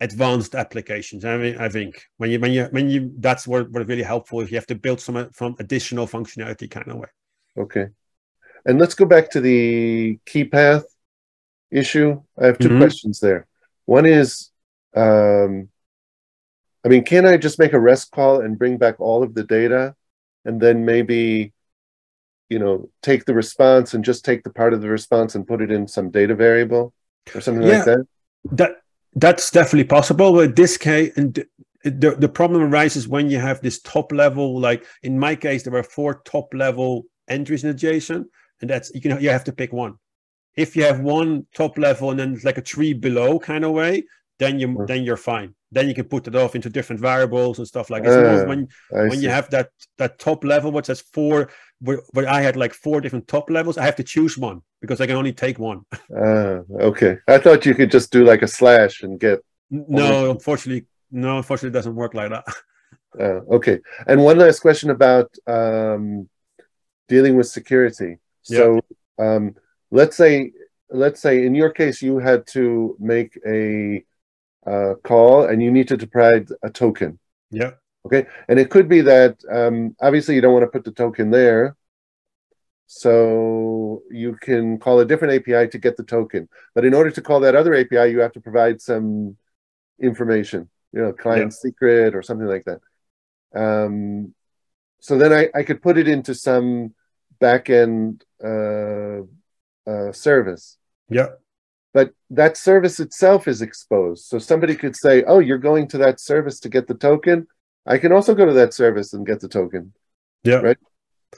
advanced 0.00 0.54
applications 0.54 1.24
I 1.24 1.38
mean, 1.38 1.56
I 1.58 1.68
think 1.68 2.02
when 2.18 2.30
you 2.30 2.40
when 2.40 2.52
you 2.52 2.64
when 2.70 2.90
you 2.90 3.12
that's 3.18 3.46
what 3.46 3.70
what 3.70 3.86
really 3.86 4.02
helpful 4.02 4.40
if 4.40 4.50
you 4.50 4.56
have 4.56 4.66
to 4.66 4.74
build 4.74 5.00
some 5.00 5.30
from 5.30 5.54
additional 5.58 6.06
functionality 6.06 6.70
kind 6.70 6.88
of 6.88 6.96
way. 6.96 7.08
Okay, 7.58 7.86
and 8.64 8.78
let's 8.78 8.94
go 8.94 9.04
back 9.04 9.30
to 9.30 9.40
the 9.40 10.18
key 10.26 10.44
path 10.44 10.84
issue. 11.70 12.20
I 12.38 12.46
have 12.46 12.58
2 12.58 12.68
mm-hmm. 12.68 12.78
questions 12.78 13.20
there. 13.20 13.46
One 13.86 14.06
is, 14.06 14.50
um, 14.94 15.68
I 16.84 16.88
mean, 16.88 17.04
can 17.04 17.26
I 17.26 17.36
just 17.36 17.58
make 17.58 17.72
a 17.72 17.80
REST 17.80 18.10
call 18.10 18.40
and 18.40 18.58
bring 18.58 18.78
back 18.78 19.00
all 19.00 19.22
of 19.22 19.34
the 19.34 19.44
data, 19.44 19.94
and 20.46 20.60
then 20.60 20.84
maybe 20.84 21.52
you 22.48 22.58
know 22.58 22.88
take 23.02 23.24
the 23.24 23.34
response 23.34 23.94
and 23.94 24.04
just 24.04 24.24
take 24.24 24.44
the 24.44 24.50
part 24.50 24.72
of 24.72 24.80
the 24.80 24.88
response 24.88 25.34
and 25.34 25.46
put 25.46 25.60
it 25.60 25.70
in 25.70 25.86
some 25.86 26.10
data 26.10 26.34
variable 26.34 26.94
or 27.34 27.40
something 27.40 27.66
yeah, 27.66 27.76
like 27.76 27.84
that? 27.84 28.06
That 28.52 28.76
that's 29.14 29.50
definitely 29.50 29.84
possible 29.84 30.32
but 30.32 30.56
this 30.56 30.76
case 30.76 31.12
and 31.16 31.44
the, 31.84 32.16
the 32.18 32.28
problem 32.28 32.62
arises 32.62 33.06
when 33.06 33.30
you 33.30 33.38
have 33.38 33.60
this 33.60 33.80
top 33.82 34.12
level 34.12 34.58
like 34.58 34.84
in 35.02 35.18
my 35.18 35.34
case 35.34 35.62
there 35.62 35.72
were 35.72 35.82
four 35.82 36.22
top 36.24 36.52
level 36.54 37.04
entries 37.28 37.64
in 37.64 37.74
json 37.76 38.26
and 38.60 38.70
that's 38.70 38.92
you 38.94 39.00
can 39.00 39.20
you 39.20 39.30
have 39.30 39.44
to 39.44 39.52
pick 39.52 39.72
one. 39.72 39.98
If 40.56 40.74
you 40.74 40.84
have 40.84 41.00
one 41.00 41.46
top 41.54 41.76
level 41.76 42.10
and 42.10 42.18
then 42.18 42.32
it's 42.32 42.44
like 42.44 42.58
a 42.58 42.62
tree 42.62 42.94
below 42.94 43.38
kind 43.38 43.64
of 43.64 43.72
way, 43.72 44.04
then 44.38 44.58
you 44.60 44.68
Mm. 44.68 44.86
then 44.86 45.02
you're 45.04 45.16
fine. 45.16 45.54
Then 45.72 45.88
you 45.88 45.94
can 45.94 46.04
put 46.04 46.26
it 46.28 46.34
off 46.36 46.54
into 46.54 46.70
different 46.70 47.00
variables 47.00 47.58
and 47.58 47.66
stuff 47.66 47.90
like 47.90 48.06
Ah, 48.06 48.44
when 48.46 48.68
I 48.94 49.00
when 49.08 49.18
see. 49.18 49.24
you 49.24 49.30
have 49.30 49.48
that 49.50 49.70
that 49.98 50.18
top 50.18 50.44
level, 50.44 50.70
which 50.72 50.86
has 50.88 51.00
four, 51.00 51.50
where, 51.80 52.00
where 52.12 52.28
I 52.28 52.40
had 52.40 52.56
like 52.56 52.74
four 52.74 53.00
different 53.00 53.26
top 53.28 53.50
levels, 53.50 53.76
I 53.78 53.84
have 53.84 53.96
to 53.96 54.02
choose 54.04 54.38
one 54.38 54.60
because 54.80 55.00
I 55.00 55.06
can 55.06 55.16
only 55.16 55.32
take 55.32 55.58
one. 55.58 55.80
Ah, 56.24 56.60
okay. 56.90 57.18
I 57.28 57.38
thought 57.38 57.66
you 57.66 57.74
could 57.74 57.90
just 57.90 58.12
do 58.12 58.24
like 58.24 58.42
a 58.42 58.48
slash 58.48 59.02
and 59.02 59.18
get. 59.20 59.40
No, 59.70 60.30
unfortunately, 60.30 60.86
no, 61.10 61.38
unfortunately, 61.38 61.70
it 61.74 61.78
doesn't 61.80 61.96
work 61.96 62.14
like 62.14 62.30
that. 62.30 62.44
Uh, 63.18 63.40
okay. 63.56 63.80
And 64.06 64.22
one 64.22 64.38
last 64.38 64.60
question 64.60 64.90
about 64.90 65.28
um, 65.46 66.28
dealing 67.08 67.36
with 67.36 67.48
security. 67.48 68.18
So, 68.42 68.80
um, 69.18 69.56
let's 69.90 70.16
say, 70.16 70.52
let's 70.90 71.20
say 71.20 71.44
in 71.44 71.54
your 71.56 71.70
case, 71.70 72.00
you 72.00 72.18
had 72.18 72.46
to 72.48 72.96
make 73.00 73.32
a 73.44 74.04
uh, 74.66 74.94
call 75.02 75.44
and 75.44 75.62
you 75.62 75.70
need 75.70 75.88
to 75.88 76.06
provide 76.06 76.48
a 76.62 76.70
token. 76.70 77.18
yeah, 77.50 77.72
Okay, 78.04 78.26
and 78.48 78.58
it 78.58 78.70
could 78.70 78.88
be 78.88 79.00
that 79.02 79.36
um, 79.50 79.96
obviously 80.00 80.34
you 80.34 80.40
don't 80.40 80.52
want 80.52 80.62
to 80.62 80.70
put 80.70 80.84
the 80.84 80.92
token 80.92 81.30
there, 81.30 81.76
so 82.86 84.02
you 84.10 84.36
can 84.40 84.78
call 84.78 85.00
a 85.00 85.04
different 85.04 85.34
API 85.34 85.68
to 85.68 85.78
get 85.78 85.96
the 85.96 86.04
token. 86.04 86.48
But 86.74 86.84
in 86.84 86.94
order 86.94 87.10
to 87.10 87.22
call 87.22 87.40
that 87.40 87.56
other 87.56 87.74
API, 87.74 88.10
you 88.10 88.20
have 88.20 88.32
to 88.32 88.40
provide 88.40 88.80
some 88.80 89.36
information, 90.00 90.68
you 90.92 91.02
know, 91.02 91.12
client 91.12 91.52
secret 91.52 92.14
or 92.14 92.22
something 92.22 92.46
like 92.46 92.64
that. 92.66 92.80
Um, 93.54 94.34
so 95.00 95.18
then 95.18 95.32
I, 95.32 95.48
I 95.54 95.62
could 95.62 95.82
put 95.82 95.98
it 95.98 96.06
into 96.08 96.34
some 96.34 96.94
backend 97.40 98.22
uh, 98.42 99.26
uh, 99.90 100.12
service 100.12 100.78
yeah, 101.08 101.28
but 101.96 102.12
that 102.28 102.58
service 102.58 103.00
itself 103.00 103.48
is 103.48 103.62
exposed. 103.62 104.26
So 104.26 104.38
somebody 104.38 104.74
could 104.74 104.94
say, 104.94 105.24
"Oh, 105.26 105.38
you're 105.38 105.66
going 105.70 105.88
to 105.92 105.98
that 106.04 106.20
service 106.20 106.60
to 106.60 106.68
get 106.68 106.86
the 106.86 106.98
token. 107.08 107.46
I 107.86 107.96
can 107.96 108.12
also 108.12 108.34
go 108.34 108.44
to 108.44 108.52
that 108.60 108.74
service 108.74 109.14
and 109.14 109.26
get 109.30 109.40
the 109.40 109.48
token." 109.48 109.94
yeah. 110.44 110.60
Right. 110.68 110.76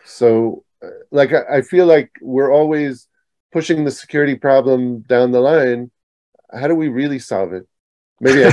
So, 0.05 0.65
uh, 0.83 0.99
like, 1.13 1.33
I, 1.33 1.59
I 1.59 1.61
feel 1.63 1.87
like 1.87 2.11
we're 2.21 2.53
always 2.53 3.07
pushing 3.53 3.85
the 3.85 3.93
security 4.03 4.35
problem 4.35 5.03
down 5.15 5.31
the 5.31 5.45
line. 5.53 5.93
How 6.53 6.67
do 6.67 6.75
we 6.75 6.89
really 6.89 7.21
solve 7.21 7.53
it? 7.53 7.65
Maybe 8.21 8.45
I, 8.45 8.51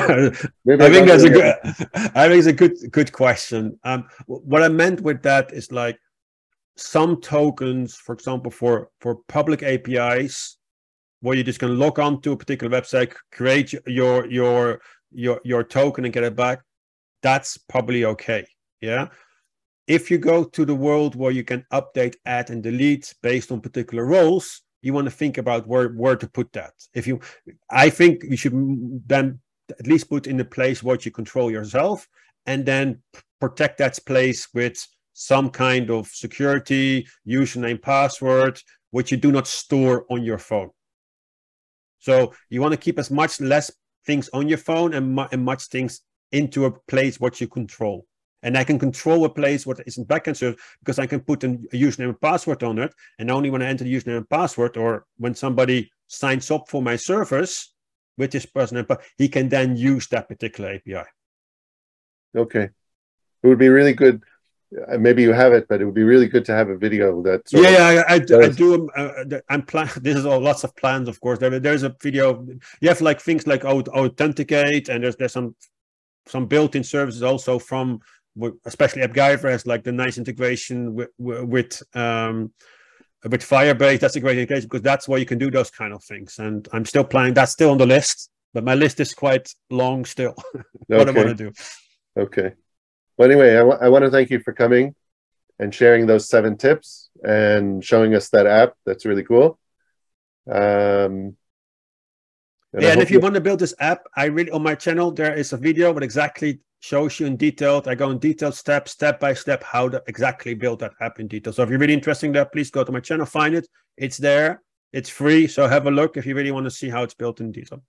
maybe 0.65 0.83
I 0.85 0.89
think 0.91 1.07
that's 1.07 1.23
a 1.23 1.35
good. 1.39 1.55
I 2.21 2.27
think 2.27 2.39
it's 2.41 2.53
a 2.55 2.59
good 2.61 2.75
good 2.91 3.11
question. 3.13 3.79
Um, 3.83 4.07
what 4.27 4.61
I 4.61 4.69
meant 4.69 5.01
with 5.01 5.23
that 5.23 5.51
is 5.59 5.71
like 5.71 5.97
some 6.77 7.19
tokens, 7.19 7.95
for 7.95 8.13
example, 8.13 8.51
for 8.51 8.91
for 9.01 9.15
public 9.27 9.63
APIs, 9.63 10.59
where 11.25 11.35
you 11.35 11.43
just 11.43 11.57
can 11.57 11.79
log 11.79 11.97
on 11.97 12.21
to 12.21 12.33
a 12.33 12.37
particular 12.37 12.79
website, 12.79 13.11
create 13.31 13.73
your 13.87 14.27
your 14.27 14.79
your 15.11 15.41
your 15.43 15.63
token 15.63 16.05
and 16.05 16.13
get 16.13 16.23
it 16.23 16.35
back. 16.35 16.61
That's 17.23 17.57
probably 17.57 18.05
okay. 18.05 18.45
Yeah. 18.79 19.07
If 19.87 20.11
you 20.11 20.19
go 20.19 20.43
to 20.43 20.65
the 20.65 20.75
world 20.75 21.15
where 21.15 21.31
you 21.31 21.43
can 21.43 21.65
update, 21.73 22.15
add, 22.27 22.51
and 22.51 22.61
delete 22.61 23.11
based 23.23 23.51
on 23.51 23.59
particular 23.59 24.05
roles, 24.05 24.61
you 24.83 24.93
want 24.93 25.05
to 25.05 25.11
think 25.11 25.39
about 25.39 25.67
where 25.67 25.89
where 25.89 26.15
to 26.15 26.27
put 26.27 26.53
that. 26.53 26.73
If 26.93 27.07
you, 27.07 27.19
I 27.71 27.89
think 27.89 28.23
you 28.23 28.37
should 28.37 28.53
then 29.07 29.39
at 29.79 29.87
least 29.87 30.11
put 30.11 30.27
in 30.27 30.37
the 30.37 30.45
place 30.45 30.83
what 30.83 31.05
you 31.05 31.11
control 31.11 31.49
yourself 31.49 32.07
and 32.45 32.67
then 32.67 33.01
protect 33.41 33.79
that 33.79 33.97
place 34.05 34.47
with 34.53 34.77
some 35.13 35.49
kind 35.49 35.89
of 35.89 36.05
security 36.07 37.07
username 37.27 37.81
password 37.81 38.61
which 38.91 39.09
you 39.11 39.17
do 39.17 39.31
not 39.31 39.47
store 39.47 40.05
on 40.11 40.23
your 40.23 40.37
phone 40.37 40.69
so 42.05 42.33
you 42.49 42.61
want 42.61 42.73
to 42.73 42.85
keep 42.85 42.97
as 42.99 43.09
much 43.09 43.33
less 43.41 43.71
things 44.05 44.29
on 44.33 44.47
your 44.47 44.61
phone 44.69 44.93
and, 44.93 45.05
mu- 45.15 45.31
and 45.31 45.43
much 45.43 45.63
things 45.75 46.01
into 46.31 46.65
a 46.65 46.71
place 46.91 47.19
what 47.19 47.39
you 47.39 47.47
control 47.47 48.05
and 48.43 48.57
i 48.57 48.63
can 48.63 48.77
control 48.77 49.25
a 49.25 49.29
place 49.29 49.65
what 49.65 49.79
isn't 49.85 50.07
backend 50.07 50.35
server 50.37 50.57
because 50.79 50.99
i 50.99 51.07
can 51.07 51.19
put 51.19 51.43
a 51.43 51.49
username 51.73 52.11
and 52.13 52.21
password 52.21 52.61
on 52.63 52.77
it 52.79 52.93
and 53.19 53.31
only 53.31 53.49
when 53.49 53.61
i 53.61 53.67
enter 53.67 53.83
the 53.83 53.95
username 53.95 54.17
and 54.17 54.29
password 54.29 54.77
or 54.77 55.05
when 55.17 55.33
somebody 55.33 55.89
signs 56.07 56.51
up 56.51 56.69
for 56.69 56.81
my 56.81 56.95
service 56.95 57.73
with 58.17 58.31
this 58.31 58.45
person, 58.45 58.85
but 58.87 59.01
he 59.17 59.27
can 59.27 59.49
then 59.49 59.75
use 59.75 60.07
that 60.07 60.27
particular 60.27 60.75
API. 60.75 61.07
Okay, 62.35 62.69
it 63.43 63.47
would 63.47 63.57
be 63.57 63.69
really 63.69 63.93
good. 63.93 64.23
Uh, 64.87 64.97
Maybe 64.97 65.21
you 65.21 65.33
have 65.33 65.53
it, 65.53 65.67
but 65.69 65.81
it 65.81 65.85
would 65.85 65.93
be 65.93 66.03
really 66.03 66.27
good 66.27 66.45
to 66.45 66.53
have 66.53 66.69
a 66.69 66.77
video 66.77 67.21
that. 67.23 67.41
of- 67.53 67.61
Yeah, 67.63 68.03
I, 68.07 68.13
I, 68.13 68.15
I 68.15 68.49
do. 68.49 68.73
um, 68.73 68.89
Uh, 68.95 69.39
I'm 69.49 69.61
plan. 69.63 69.89
This 70.01 70.17
is 70.17 70.25
all 70.25 70.39
lots 70.39 70.63
of 70.63 70.75
plans, 70.75 71.07
of 71.07 71.19
course. 71.21 71.39
There, 71.39 71.59
there's 71.59 71.83
a 71.83 71.95
video. 72.01 72.45
You 72.81 72.89
have 72.89 73.01
like 73.01 73.19
things 73.21 73.45
like 73.47 73.63
aut- 73.65 73.89
authenticate, 73.89 74.89
and 74.89 75.03
there's 75.03 75.15
there's 75.15 75.33
some 75.33 75.55
some 76.27 76.47
built-in 76.47 76.83
services 76.83 77.21
also 77.21 77.59
from, 77.59 77.99
especially 78.65 79.03
AppGyver 79.03 79.49
has 79.51 79.67
like 79.67 79.83
the 79.83 79.91
nice 79.91 80.17
integration 80.17 80.95
with 80.95 81.09
with 81.17 81.81
um 81.95 82.51
with 83.23 83.41
Firebase. 83.41 83.99
That's 83.99 84.15
a 84.15 84.19
great 84.19 84.37
integration 84.37 84.67
because 84.67 84.81
that's 84.81 85.07
where 85.07 85.19
you 85.19 85.25
can 85.25 85.37
do 85.37 85.49
those 85.51 85.69
kind 85.71 85.93
of 85.93 86.03
things. 86.03 86.39
And 86.39 86.67
I'm 86.73 86.85
still 86.85 87.03
planning. 87.03 87.33
That's 87.33 87.51
still 87.51 87.71
on 87.71 87.77
the 87.77 87.85
list, 87.85 88.29
but 88.53 88.63
my 88.63 88.75
list 88.75 88.99
is 88.99 89.13
quite 89.13 89.53
long 89.69 90.05
still. 90.05 90.33
what 90.87 91.07
I 91.07 91.11
Okay. 91.11 91.23
want 91.25 91.37
to 91.37 91.43
do. 91.45 91.51
Okay. 92.17 92.53
Well, 93.17 93.31
anyway, 93.31 93.55
I 93.55 93.89
want 93.89 94.03
to 94.03 94.11
thank 94.11 94.29
you 94.29 94.39
for 94.39 94.53
coming 94.53 94.95
and 95.59 95.73
sharing 95.73 96.05
those 96.05 96.27
seven 96.27 96.57
tips 96.57 97.09
and 97.23 97.83
showing 97.83 98.13
us 98.13 98.29
that 98.29 98.45
app. 98.45 98.73
That's 98.85 99.05
really 99.05 99.23
cool. 99.23 99.57
Um, 100.51 101.37
I 102.75 102.81
yeah, 102.81 102.91
and 102.91 103.01
if 103.01 103.09
you 103.09 103.21
want 103.21 103.35
to 103.35 103.41
build 103.41 103.59
this 103.59 103.73
app, 103.79 104.03
I 104.17 104.25
really 104.25 104.51
on 104.51 104.61
my 104.61 104.75
channel 104.75 105.11
there 105.11 105.33
is 105.33 105.53
a 105.53 105.57
video 105.57 105.93
that 105.93 106.03
exactly 106.03 106.59
shows 106.81 107.19
you 107.19 107.25
in 107.25 107.37
detail. 107.37 107.81
I 107.85 107.95
go 107.95 108.11
in 108.11 108.19
detailed 108.19 108.53
step, 108.53 108.89
step 108.89 109.19
by 109.19 109.33
step, 109.33 109.63
how 109.63 109.87
to 109.89 110.03
exactly 110.07 110.53
build 110.53 110.79
that 110.79 110.91
app 110.99 111.19
in 111.19 111.27
detail. 111.27 111.53
So 111.53 111.63
if 111.63 111.69
you're 111.69 111.79
really 111.79 111.93
interested 111.93 112.27
in 112.27 112.33
that, 112.33 112.51
please 112.51 112.69
go 112.69 112.83
to 112.83 112.91
my 112.91 112.99
channel, 112.99 113.25
find 113.25 113.55
it. 113.55 113.67
It's 113.97 114.17
there. 114.17 114.61
It's 114.91 115.09
free. 115.09 115.47
So 115.47 115.67
have 115.67 115.87
a 115.87 115.91
look 115.91 116.17
if 116.17 116.25
you 116.25 116.35
really 116.35 116.51
want 116.51 116.65
to 116.65 116.71
see 116.71 116.89
how 116.89 117.03
it's 117.03 117.13
built 117.13 117.39
in 117.39 117.51
detail. 117.51 117.81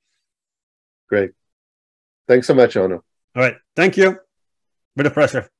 Great. 1.09 1.33
Thanks 2.29 2.47
so 2.47 2.55
much, 2.55 2.75
Onno. 2.75 2.95
All 2.95 3.43
right. 3.43 3.57
Thank 3.75 3.97
you. 3.97 4.19
With 4.97 5.07
of 5.07 5.15
pleasure. 5.15 5.51